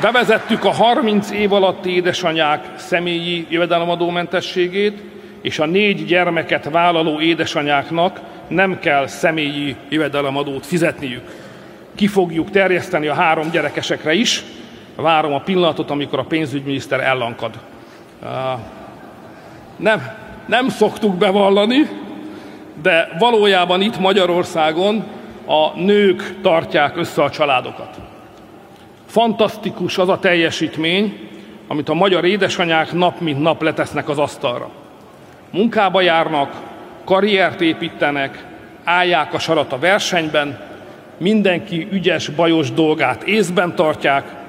bevezettük 0.00 0.64
a 0.64 0.72
30 0.72 1.30
év 1.30 1.52
alatti 1.52 1.94
édesanyák 1.94 2.64
személyi 2.76 3.46
jövedelemadómentességét, 3.48 5.02
és 5.40 5.58
a 5.58 5.66
négy 5.66 6.04
gyermeket 6.04 6.70
vállaló 6.70 7.20
édesanyáknak 7.20 8.20
nem 8.48 8.78
kell 8.78 9.06
személyi 9.06 9.76
jövedelemadót 9.88 10.66
fizetniük. 10.66 11.22
Ki 11.94 12.06
fogjuk 12.06 12.50
terjeszteni 12.50 13.06
a 13.06 13.14
három 13.14 13.50
gyerekesekre 13.50 14.12
is. 14.12 14.44
Várom 15.00 15.32
a 15.32 15.40
pillanatot, 15.40 15.90
amikor 15.90 16.18
a 16.18 16.24
pénzügyminiszter 16.24 17.00
ellankad. 17.00 17.58
Nem, 19.76 20.12
nem 20.46 20.68
szoktuk 20.68 21.14
bevallani, 21.14 21.88
de 22.82 23.08
valójában 23.18 23.80
itt 23.80 23.98
Magyarországon 23.98 25.04
a 25.46 25.80
nők 25.80 26.34
tartják 26.42 26.96
össze 26.96 27.22
a 27.22 27.30
családokat. 27.30 27.98
Fantasztikus 29.06 29.98
az 29.98 30.08
a 30.08 30.18
teljesítmény, 30.18 31.28
amit 31.68 31.88
a 31.88 31.94
magyar 31.94 32.24
édesanyák 32.24 32.92
nap 32.92 33.20
mint 33.20 33.40
nap 33.40 33.62
letesznek 33.62 34.08
az 34.08 34.18
asztalra. 34.18 34.70
Munkába 35.50 36.00
járnak, 36.00 36.52
karriert 37.04 37.60
építenek, 37.60 38.44
állják 38.84 39.34
a 39.34 39.38
sarat 39.38 39.72
a 39.72 39.78
versenyben, 39.78 40.60
mindenki 41.16 41.88
ügyes, 41.90 42.28
bajos 42.28 42.72
dolgát 42.72 43.22
észben 43.22 43.74
tartják, 43.74 44.39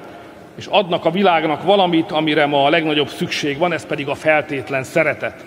és 0.56 0.66
adnak 0.66 1.04
a 1.04 1.10
világnak 1.10 1.62
valamit, 1.62 2.10
amire 2.10 2.46
ma 2.46 2.64
a 2.64 2.70
legnagyobb 2.70 3.08
szükség 3.08 3.58
van, 3.58 3.72
ez 3.72 3.86
pedig 3.86 4.08
a 4.08 4.14
feltétlen 4.14 4.84
szeretet. 4.84 5.44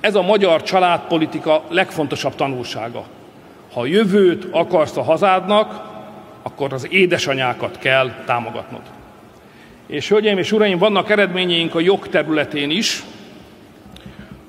Ez 0.00 0.14
a 0.14 0.22
magyar 0.22 0.62
családpolitika 0.62 1.62
legfontosabb 1.68 2.34
tanulsága. 2.34 3.04
Ha 3.72 3.86
jövőt 3.86 4.46
akarsz 4.50 4.96
a 4.96 5.02
hazádnak, 5.02 5.96
akkor 6.42 6.72
az 6.72 6.86
édesanyákat 6.90 7.78
kell 7.78 8.10
támogatnod. 8.26 8.80
És 9.86 10.08
hölgyeim 10.08 10.38
és 10.38 10.52
uraim, 10.52 10.78
vannak 10.78 11.10
eredményeink 11.10 11.74
a 11.74 11.80
jogterületén 11.80 12.70
is. 12.70 13.02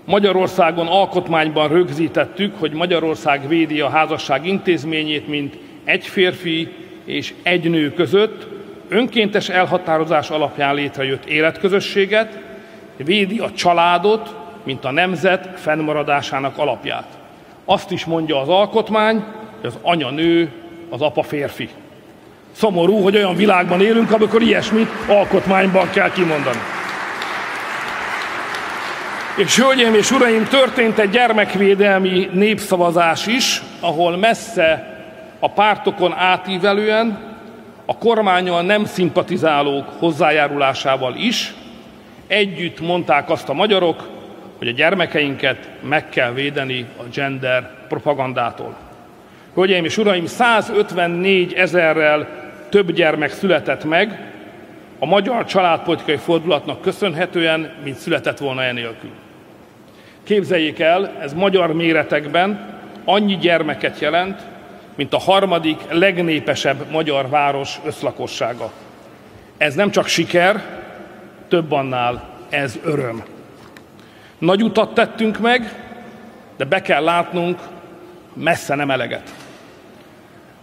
Magyarországon 0.06 0.88
alkotmányban 0.88 1.68
rögzítettük, 1.68 2.56
hogy 2.60 2.72
Magyarország 2.72 3.48
védi 3.48 3.82
a 3.82 3.90
házasság 3.90 4.46
intézményét, 4.46 5.28
mint 5.28 5.58
egy 5.84 6.06
férfi 6.08 6.72
és 7.06 7.34
egy 7.44 7.70
nő 7.70 7.94
között 7.94 8.59
önkéntes 8.90 9.50
elhatározás 9.50 10.30
alapján 10.30 10.76
létrejött 10.76 11.26
életközösséget, 11.26 12.40
védi 12.98 13.40
a 13.40 13.52
családot, 13.52 14.36
mint 14.64 14.86
a 14.86 14.92
nemzet 14.92 15.50
fennmaradásának 15.60 16.58
alapját. 16.58 17.08
Azt 17.66 17.92
is 17.92 18.06
mondja 18.06 18.42
az 18.42 18.50
alkotmány, 18.50 19.24
hogy 19.62 19.70
az 19.70 19.78
anya 19.82 20.10
nő, 20.10 20.52
az 20.90 21.02
apa 21.02 21.24
férfi. 21.24 21.70
Szomorú, 22.52 23.02
hogy 23.02 23.16
olyan 23.16 23.36
világban 23.36 23.82
élünk, 23.82 24.12
amikor 24.12 24.42
ilyesmit 24.42 24.90
alkotmányban 25.08 25.90
kell 25.90 26.12
kimondani. 26.12 26.60
És 29.38 29.58
hölgyeim 29.58 29.94
és 29.94 30.12
uraim, 30.12 30.48
történt 30.48 31.00
egy 31.00 31.10
gyermekvédelmi 31.10 32.30
népszavazás 32.34 33.28
is, 33.28 33.62
ahol 33.80 34.18
messze 34.18 34.98
a 35.40 35.50
pártokon 35.50 36.14
átívelően 36.14 37.29
a 37.90 37.98
kormányal 37.98 38.62
nem 38.62 38.86
szimpatizálók 38.86 39.86
hozzájárulásával 39.98 41.16
is 41.16 41.54
együtt 42.28 42.80
mondták 42.80 43.30
azt 43.30 43.50
a 43.50 43.54
magyarok, 43.54 44.10
hogy 44.58 44.68
a 44.68 44.72
gyermekeinket 44.72 45.70
meg 45.82 46.10
kell 46.10 46.32
védeni 46.32 46.86
a 46.98 47.04
gender 47.14 47.72
propagandától. 47.88 48.78
Hölgyeim 49.54 49.86
és 49.86 49.98
uraim, 49.98 50.26
154 50.26 51.54
ezerrel 51.54 52.28
több 52.70 52.92
gyermek 52.92 53.32
született 53.32 53.84
meg 53.84 54.32
a 55.00 55.06
magyar 55.06 55.46
családpolitikai 55.46 56.18
fordulatnak 56.18 56.82
köszönhetően, 56.82 57.72
mint 57.84 57.98
született 57.98 58.38
volna 58.38 58.64
enélkül. 58.64 59.12
Képzeljék 60.24 60.80
el, 60.80 61.12
ez 61.22 61.34
magyar 61.34 61.74
méretekben 61.74 62.78
annyi 63.06 63.38
gyermeket 63.38 64.00
jelent, 64.00 64.42
mint 65.00 65.14
a 65.14 65.20
harmadik 65.20 65.80
legnépesebb 65.90 66.92
magyar 66.92 67.30
város 67.30 67.80
összlakossága. 67.86 68.72
Ez 69.58 69.76
nem 69.76 69.92
csak 69.92 70.08
siker, 70.08 70.64
több 71.48 71.72
annál 71.72 72.30
ez 72.50 72.80
öröm. 72.84 73.24
Nagy 74.38 74.64
utat 74.64 74.94
tettünk 74.94 75.40
meg, 75.40 75.84
de 76.58 76.66
be 76.66 76.82
kell 76.82 77.04
látnunk, 77.04 77.60
messze 78.34 78.76
nem 78.76 78.92
eleget. 78.92 79.34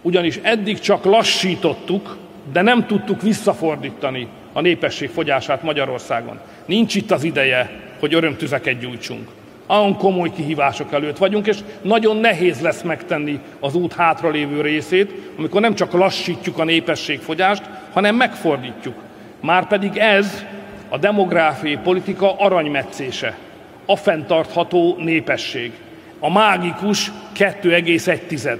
Ugyanis 0.01 0.39
eddig 0.41 0.79
csak 0.79 1.03
lassítottuk, 1.05 2.17
de 2.51 2.61
nem 2.61 2.85
tudtuk 2.85 3.21
visszafordítani 3.21 4.27
a 4.53 4.61
népesség 4.61 5.09
fogyását 5.09 5.63
Magyarországon. 5.63 6.39
Nincs 6.65 6.95
itt 6.95 7.11
az 7.11 7.23
ideje, 7.23 7.79
hogy 7.99 8.13
örömtüzeket 8.13 8.79
gyújtsunk. 8.79 9.29
Ahon 9.67 9.97
komoly 9.97 10.31
kihívások 10.31 10.93
előtt 10.93 11.17
vagyunk, 11.17 11.47
és 11.47 11.57
nagyon 11.81 12.17
nehéz 12.17 12.61
lesz 12.61 12.81
megtenni 12.81 13.39
az 13.59 13.75
út 13.75 13.93
hátralévő 13.93 14.61
részét, 14.61 15.11
amikor 15.37 15.61
nem 15.61 15.75
csak 15.75 15.91
lassítjuk 15.91 16.57
a 16.57 16.63
népességfogyást, 16.63 17.63
hanem 17.93 18.15
megfordítjuk. 18.15 18.95
Márpedig 19.41 19.97
ez 19.97 20.45
a 20.89 20.97
demográfiai 20.97 21.77
politika 21.83 22.37
aranymetszése 22.37 23.37
a 23.85 23.95
fenntartható 23.95 24.95
népesség. 24.99 25.71
A 26.19 26.31
mágikus 26.31 27.11
2,1. 27.35 28.57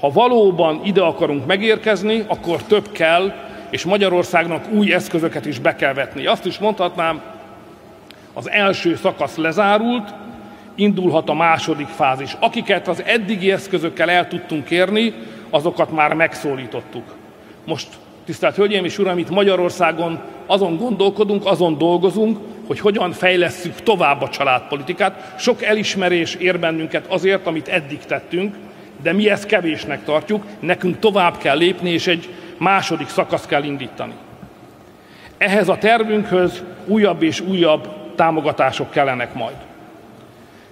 Ha 0.00 0.10
valóban 0.10 0.80
ide 0.84 1.00
akarunk 1.00 1.46
megérkezni, 1.46 2.24
akkor 2.26 2.62
több 2.62 2.92
kell, 2.92 3.32
és 3.70 3.84
Magyarországnak 3.84 4.70
új 4.70 4.92
eszközöket 4.92 5.46
is 5.46 5.58
be 5.58 5.76
kell 5.76 5.92
vetni. 5.92 6.26
Azt 6.26 6.46
is 6.46 6.58
mondhatnám, 6.58 7.22
az 8.32 8.50
első 8.50 8.96
szakasz 8.96 9.36
lezárult, 9.36 10.14
indulhat 10.78 11.28
a 11.28 11.34
második 11.34 11.86
fázis. 11.86 12.36
Akiket 12.40 12.88
az 12.88 13.02
eddigi 13.04 13.52
eszközökkel 13.52 14.10
el 14.10 14.28
tudtunk 14.28 14.70
érni, 14.70 15.14
azokat 15.50 15.90
már 15.90 16.14
megszólítottuk. 16.14 17.14
Most, 17.64 17.88
tisztelt 18.24 18.56
Hölgyeim 18.56 18.84
és 18.84 18.98
Uram, 18.98 19.18
itt 19.18 19.30
Magyarországon 19.30 20.20
azon 20.46 20.76
gondolkodunk, 20.76 21.46
azon 21.46 21.78
dolgozunk, 21.78 22.38
hogy 22.66 22.80
hogyan 22.80 23.12
fejlesszük 23.12 23.82
tovább 23.82 24.22
a 24.22 24.28
családpolitikát. 24.28 25.34
Sok 25.38 25.62
elismerés 25.62 26.34
ér 26.34 26.58
bennünket 26.58 27.06
azért, 27.06 27.46
amit 27.46 27.68
eddig 27.68 27.98
tettünk, 27.98 28.54
de 29.02 29.12
mi 29.12 29.30
ezt 29.30 29.46
kevésnek 29.46 30.04
tartjuk, 30.04 30.44
nekünk 30.60 30.98
tovább 30.98 31.36
kell 31.36 31.56
lépni, 31.56 31.90
és 31.90 32.06
egy 32.06 32.28
második 32.58 33.08
szakasz 33.08 33.46
kell 33.46 33.62
indítani. 33.62 34.12
Ehhez 35.38 35.68
a 35.68 35.78
tervünkhöz 35.78 36.62
újabb 36.86 37.22
és 37.22 37.40
újabb 37.40 37.88
támogatások 38.14 38.90
kellenek 38.90 39.34
majd. 39.34 39.67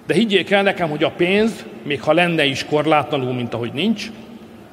De 0.07 0.13
higgyék 0.13 0.51
el 0.51 0.63
nekem, 0.63 0.89
hogy 0.89 1.03
a 1.03 1.11
pénz, 1.11 1.65
még 1.83 2.01
ha 2.01 2.13
lenne 2.13 2.45
is 2.45 2.65
korlátlanul, 2.65 3.33
mint 3.33 3.53
ahogy 3.53 3.71
nincs, 3.73 4.11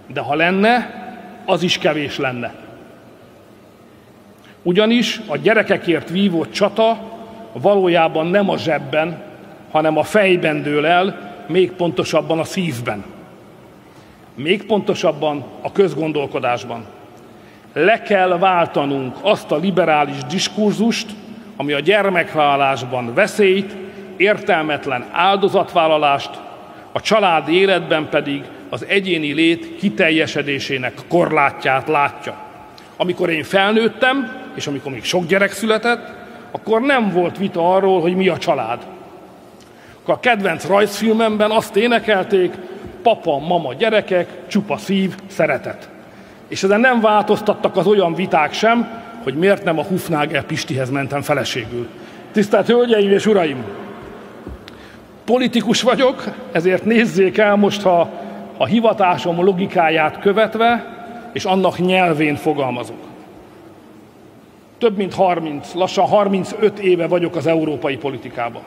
de 0.06 0.20
ha 0.20 0.34
lenne, 0.34 1.02
az 1.44 1.62
is 1.62 1.78
kevés 1.78 2.18
lenne. 2.18 2.54
Ugyanis 4.62 5.20
a 5.26 5.36
gyerekekért 5.36 6.10
vívott 6.10 6.52
csata 6.52 7.12
valójában 7.52 8.26
nem 8.26 8.50
a 8.50 8.58
zsebben, 8.58 9.22
hanem 9.70 9.98
a 9.98 10.02
fejben 10.02 10.62
dől 10.62 10.86
el, 10.86 11.32
még 11.46 11.72
pontosabban 11.72 12.38
a 12.38 12.44
szívben. 12.44 13.04
Még 14.34 14.66
pontosabban 14.66 15.44
a 15.60 15.72
közgondolkodásban. 15.72 16.84
Le 17.72 18.02
kell 18.02 18.38
váltanunk 18.38 19.16
azt 19.20 19.50
a 19.50 19.56
liberális 19.56 20.24
diskurzust, 20.28 21.06
ami 21.56 21.72
a 21.72 21.80
gyermekvállalásban 21.80 23.14
veszélyt, 23.14 23.83
értelmetlen 24.16 25.04
áldozatvállalást, 25.12 26.30
a 26.92 27.00
családi 27.00 27.58
életben 27.58 28.08
pedig 28.08 28.42
az 28.68 28.84
egyéni 28.88 29.32
lét 29.32 29.76
kiteljesedésének 29.76 30.94
korlátját 31.08 31.88
látja. 31.88 32.34
Amikor 32.96 33.30
én 33.30 33.44
felnőttem, 33.44 34.42
és 34.54 34.66
amikor 34.66 34.92
még 34.92 35.04
sok 35.04 35.26
gyerek 35.26 35.52
született, 35.52 36.12
akkor 36.50 36.80
nem 36.80 37.10
volt 37.10 37.38
vita 37.38 37.74
arról, 37.74 38.00
hogy 38.00 38.16
mi 38.16 38.28
a 38.28 38.38
család. 38.38 38.86
Akkor 40.02 40.14
a 40.14 40.20
kedvenc 40.20 40.66
rajzfilmemben 40.66 41.50
azt 41.50 41.76
énekelték, 41.76 42.54
papa, 43.02 43.38
mama, 43.38 43.74
gyerekek, 43.74 44.28
csupa 44.46 44.76
szív, 44.76 45.14
szeretet. 45.26 45.88
És 46.48 46.62
ezen 46.62 46.80
nem 46.80 47.00
változtattak 47.00 47.76
az 47.76 47.86
olyan 47.86 48.14
viták 48.14 48.52
sem, 48.52 49.02
hogy 49.22 49.34
miért 49.34 49.64
nem 49.64 49.78
a 49.78 49.82
Hufnagel 49.82 50.44
Pistihez 50.44 50.90
mentem 50.90 51.22
feleségül. 51.22 51.88
Tisztelt 52.32 52.66
Hölgyeim 52.66 53.10
és 53.10 53.26
Uraim! 53.26 53.64
Politikus 55.24 55.82
vagyok, 55.82 56.24
ezért 56.52 56.84
nézzék 56.84 57.38
el 57.38 57.56
most, 57.56 57.82
ha 57.82 58.10
a 58.56 58.66
hivatásom 58.66 59.44
logikáját 59.44 60.18
követve, 60.18 60.94
és 61.32 61.44
annak 61.44 61.78
nyelvén 61.78 62.36
fogalmazok. 62.36 62.98
Több 64.78 64.96
mint 64.96 65.14
30, 65.14 65.74
lassan 65.74 66.06
35 66.06 66.78
éve 66.78 67.06
vagyok 67.06 67.36
az 67.36 67.46
európai 67.46 67.96
politikában. 67.96 68.62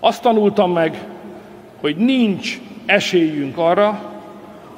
Azt 0.00 0.22
tanultam 0.22 0.72
meg, 0.72 0.98
hogy 1.80 1.96
nincs 1.96 2.60
esélyünk 2.86 3.58
arra, 3.58 4.12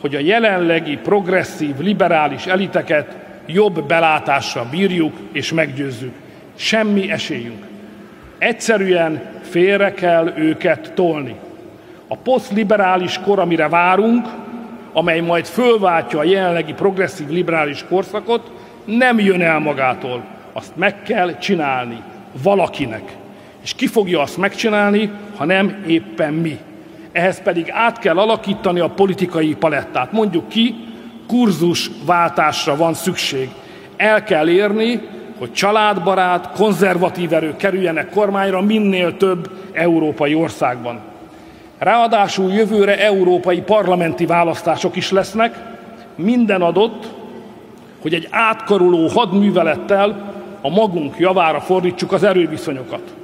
hogy 0.01 0.15
a 0.15 0.19
jelenlegi 0.19 0.97
progresszív, 0.97 1.79
liberális 1.79 2.47
eliteket 2.47 3.17
jobb 3.47 3.83
belátásra 3.87 4.67
bírjuk 4.71 5.17
és 5.33 5.53
meggyőzzük. 5.53 6.15
Semmi 6.55 7.11
esélyünk. 7.11 7.67
Egyszerűen 8.39 9.23
félre 9.43 9.93
kell 9.93 10.33
őket 10.37 10.93
tolni. 10.95 11.35
A 12.09 12.17
posztliberális 12.17 13.19
kor, 13.25 13.39
amire 13.39 13.69
várunk, 13.69 14.27
amely 14.93 15.21
majd 15.21 15.45
fölváltja 15.45 16.19
a 16.19 16.25
jelenlegi 16.25 16.73
progresszív 16.73 17.29
liberális 17.29 17.85
korszakot, 17.89 18.51
nem 18.85 19.19
jön 19.19 19.43
el 19.43 19.59
magától. 19.59 20.25
Azt 20.53 20.77
meg 20.77 21.03
kell 21.03 21.39
csinálni 21.39 22.03
valakinek. 22.43 23.17
És 23.63 23.75
ki 23.75 23.87
fogja 23.87 24.21
azt 24.21 24.37
megcsinálni, 24.37 25.11
ha 25.37 25.45
nem 25.45 25.85
éppen 25.87 26.33
mi. 26.33 26.59
Ehhez 27.13 27.43
pedig 27.43 27.71
át 27.71 27.99
kell 27.99 28.19
alakítani 28.19 28.81
a 28.81 28.89
politikai 28.89 29.55
palettát. 29.55 30.13
Mondjuk 30.13 30.49
ki, 30.49 30.75
kurzusváltásra 31.27 32.77
van 32.77 32.95
szükség. 32.95 33.49
El 33.97 34.23
kell 34.25 34.49
érni, 34.49 35.01
hogy 35.39 35.53
családbarát, 35.53 36.51
konzervatív 36.51 37.33
erők 37.33 37.57
kerüljenek 37.57 38.11
kormányra 38.11 38.61
minél 38.61 39.17
több 39.17 39.51
európai 39.73 40.35
országban. 40.35 41.01
Ráadásul 41.79 42.53
jövőre 42.53 42.99
európai 43.05 43.61
parlamenti 43.61 44.27
választások 44.27 44.97
is 44.97 45.11
lesznek, 45.11 45.57
minden 46.15 46.63
adott, 46.63 47.07
hogy 48.03 48.15
egy 48.15 48.29
átkaruló 48.31 49.07
hadművelettel 49.07 50.35
a 50.61 50.69
magunk 50.69 51.19
javára 51.19 51.61
fordítsuk 51.61 52.13
az 52.13 52.23
erőviszonyokat. 52.23 53.15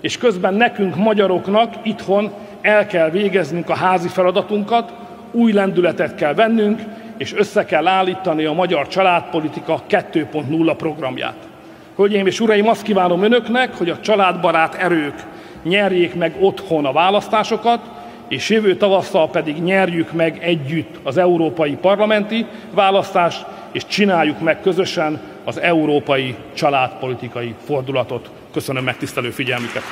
És 0.00 0.18
közben 0.18 0.54
nekünk, 0.54 0.96
magyaroknak 0.96 1.74
itthon 1.82 2.32
el 2.60 2.86
kell 2.86 3.10
végeznünk 3.10 3.70
a 3.70 3.74
házi 3.74 4.08
feladatunkat, 4.08 4.92
új 5.30 5.52
lendületet 5.52 6.14
kell 6.14 6.34
vennünk, 6.34 6.80
és 7.16 7.34
össze 7.34 7.64
kell 7.64 7.86
állítani 7.86 8.44
a 8.44 8.52
magyar 8.52 8.88
családpolitika 8.88 9.82
2.0 9.88 10.74
programját. 10.76 11.51
Hölgyeim 11.96 12.26
és 12.26 12.40
uraim, 12.40 12.68
azt 12.68 12.82
kívánom 12.82 13.22
önöknek, 13.22 13.74
hogy 13.74 13.90
a 13.90 14.00
családbarát 14.00 14.74
erők 14.74 15.14
nyerjék 15.62 16.14
meg 16.14 16.36
otthon 16.40 16.84
a 16.84 16.92
választásokat, 16.92 17.80
és 18.28 18.48
jövő 18.48 18.76
tavasszal 18.76 19.30
pedig 19.30 19.62
nyerjük 19.62 20.12
meg 20.12 20.38
együtt 20.42 20.98
az 21.02 21.16
európai 21.16 21.74
parlamenti 21.80 22.46
választást, 22.70 23.44
és 23.72 23.86
csináljuk 23.86 24.40
meg 24.40 24.60
közösen 24.60 25.20
az 25.44 25.60
európai 25.60 26.34
családpolitikai 26.54 27.54
fordulatot. 27.64 28.30
Köszönöm 28.52 28.84
megtisztelő 28.84 29.30
figyelmüket! 29.30 29.82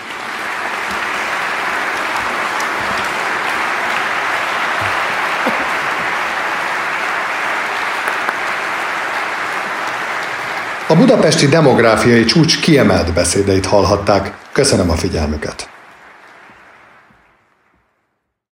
A 10.91 10.97
budapesti 10.97 11.47
demográfiai 11.47 12.25
csúcs 12.25 12.61
kiemelt 12.61 13.13
beszédeit 13.13 13.67
hallhatták. 13.67 14.39
Köszönöm 14.53 14.91
a 14.91 14.95
figyelmüket! 14.95 15.80